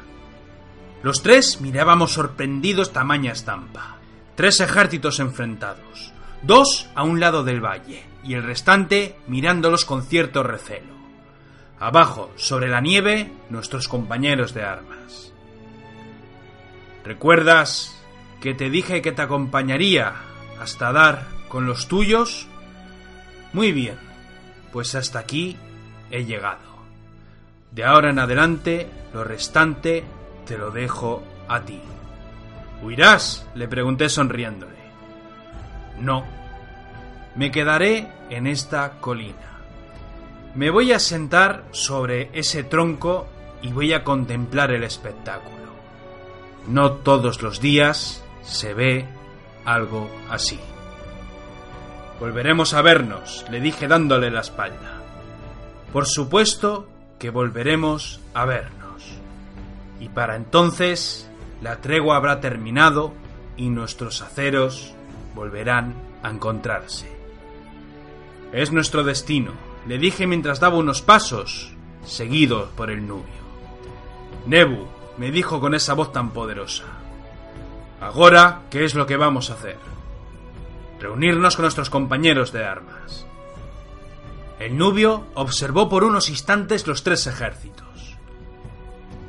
Los 1.03 1.23
tres 1.23 1.63
mirábamos 1.63 2.13
sorprendidos 2.13 2.93
tamaña 2.93 3.33
estampa. 3.33 4.00
Tres 4.35 4.61
ejércitos 4.61 5.21
enfrentados, 5.21 6.13
dos 6.43 6.89
a 6.95 7.03
un 7.03 7.21
lado 7.21 7.45
del 7.45 7.65
valle 7.65 8.05
y 8.25 8.35
el 8.35 8.43
restante 8.43 9.17
mirándolos 9.27 9.85
con 9.85 10.03
cierto 10.03 10.43
recelo. 10.43 10.95
Abajo, 11.79 12.31
sobre 12.37 12.69
la 12.69 12.81
nieve, 12.81 13.33
nuestros 13.49 13.89
compañeros 13.89 14.53
de 14.55 14.63
armas. 14.63 15.33
¿Recuerdas 17.05 17.97
que 18.41 18.55
te 18.55 18.69
dije 18.69 19.01
que 19.01 19.13
te 19.13 19.23
acompañaría 19.23 20.15
hasta 20.61 20.93
dar 20.93 21.27
con 21.49 21.67
los 21.67 21.89
tuyos? 21.89 22.47
Muy 23.53 23.73
bien, 23.73 23.97
pues 24.73 24.95
hasta 24.95 25.19
aquí 25.19 25.57
he 26.11 26.25
llegado. 26.25 26.71
De 27.73 27.85
ahora 27.85 28.11
en 28.11 28.19
adelante, 28.19 28.89
lo 29.15 29.25
restante 29.25 30.05
te 30.47 30.59
lo 30.59 30.71
dejo 30.71 31.23
a 31.49 31.61
ti. 31.61 31.81
¿Huirás? 32.83 33.47
le 33.55 33.69
pregunté 33.69 34.09
sonriéndole. 34.09 34.81
No, 35.99 36.25
me 37.35 37.51
quedaré 37.51 38.09
en 38.31 38.47
esta 38.47 39.01
colina. 39.01 39.37
Me 40.55 40.71
voy 40.71 40.93
a 40.93 40.99
sentar 40.99 41.65
sobre 41.71 42.31
ese 42.33 42.65
tronco 42.65 43.29
y 43.63 43.73
voy 43.73 43.93
a 43.93 44.03
contemplar 44.03 44.73
el 44.73 44.83
espectáculo. 44.83 45.57
No 46.67 46.93
todos 46.93 47.43
los 47.43 47.61
días 47.61 48.25
se 48.43 48.75
ve 48.75 49.07
algo 49.65 50.11
así. 50.29 50.59
Volveremos 52.19 52.75
a 52.75 52.83
vernos, 52.83 53.45
le 53.51 53.61
dije 53.61 53.89
dándole 53.89 54.31
la 54.31 54.41
espalda. 54.41 55.01
Por 55.93 56.07
supuesto 56.07 56.89
que 57.19 57.31
volveremos 57.31 58.21
a 58.35 58.45
vernos. 58.45 59.05
Y 60.01 60.09
para 60.09 60.37
entonces 60.37 61.30
la 61.61 61.81
tregua 61.81 62.17
habrá 62.17 62.41
terminado 62.41 63.13
y 63.57 63.69
nuestros 63.69 64.23
aceros 64.23 64.95
volverán 65.35 65.95
a 66.23 66.31
encontrarse. 66.31 67.11
Es 68.53 68.73
nuestro 68.73 69.05
destino, 69.05 69.53
le 69.87 69.99
dije 69.99 70.27
mientras 70.27 70.61
daba 70.61 70.79
unos 70.79 71.03
pasos, 71.03 71.73
seguido 72.05 72.71
por 72.77 72.91
el 72.91 73.07
nubio. 73.07 73.41
Nebu, 74.47 74.87
me 75.19 75.31
dijo 75.31 75.61
con 75.61 75.75
esa 75.75 75.95
voz 75.95 76.13
tan 76.13 76.31
poderosa. 76.31 76.85
Ahora, 78.01 78.63
¿qué 78.71 78.85
es 78.85 78.95
lo 78.95 79.07
que 79.07 79.17
vamos 79.17 79.51
a 79.51 79.55
hacer? 79.55 79.77
Reunirnos 80.99 81.57
con 81.57 81.65
nuestros 81.65 81.91
compañeros 81.91 82.53
de 82.53 82.65
armas. 82.65 83.27
El 84.59 84.77
nubio 84.77 85.27
observó 85.35 85.89
por 85.89 86.05
unos 86.05 86.29
instantes 86.29 86.87
los 86.87 87.03
tres 87.03 87.27
ejércitos. 87.27 88.17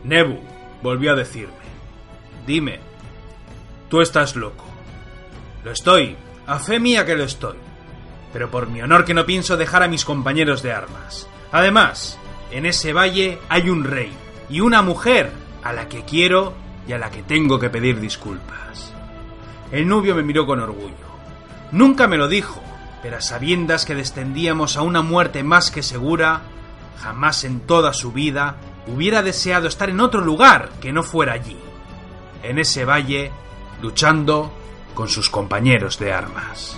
Nebu, 0.03 0.39
volvió 0.81 1.11
a 1.11 1.15
decirme. 1.15 1.60
Dime, 2.45 2.79
tú 3.89 4.01
estás 4.01 4.35
loco. 4.35 4.65
Lo 5.63 5.71
estoy, 5.71 6.15
a 6.47 6.59
fe 6.59 6.79
mía 6.79 7.05
que 7.05 7.15
lo 7.15 7.23
estoy. 7.23 7.57
Pero 8.33 8.49
por 8.49 8.67
mi 8.67 8.81
honor 8.81 9.05
que 9.05 9.13
no 9.13 9.25
pienso 9.25 9.57
dejar 9.57 9.83
a 9.83 9.87
mis 9.87 10.05
compañeros 10.05 10.61
de 10.61 10.71
armas. 10.71 11.27
Además, 11.51 12.17
en 12.51 12.65
ese 12.65 12.93
valle 12.93 13.39
hay 13.49 13.69
un 13.69 13.83
rey 13.83 14.11
y 14.49 14.61
una 14.61 14.81
mujer 14.81 15.31
a 15.63 15.73
la 15.73 15.87
que 15.87 16.03
quiero 16.03 16.53
y 16.87 16.93
a 16.93 16.97
la 16.97 17.11
que 17.11 17.23
tengo 17.23 17.59
que 17.59 17.69
pedir 17.69 17.99
disculpas. 17.99 18.93
El 19.71 19.87
nubio 19.87 20.15
me 20.15 20.23
miró 20.23 20.45
con 20.45 20.59
orgullo. 20.59 21.11
Nunca 21.71 22.07
me 22.07 22.17
lo 22.17 22.27
dijo, 22.27 22.61
pero 23.01 23.17
a 23.17 23.21
sabiendas 23.21 23.85
que 23.85 23.95
descendíamos 23.95 24.75
a 24.75 24.81
una 24.81 25.01
muerte 25.01 25.43
más 25.43 25.71
que 25.71 25.83
segura, 25.83 26.41
jamás 27.01 27.43
en 27.43 27.61
toda 27.61 27.93
su 27.93 28.11
vida 28.11 28.57
hubiera 28.87 29.23
deseado 29.23 29.67
estar 29.67 29.89
en 29.89 30.01
otro 30.01 30.21
lugar 30.21 30.69
que 30.81 30.91
no 30.91 31.03
fuera 31.03 31.33
allí, 31.33 31.57
en 32.43 32.59
ese 32.59 32.85
valle, 32.85 33.31
luchando 33.81 34.51
con 34.93 35.09
sus 35.09 35.29
compañeros 35.29 35.99
de 35.99 36.11
armas. 36.11 36.77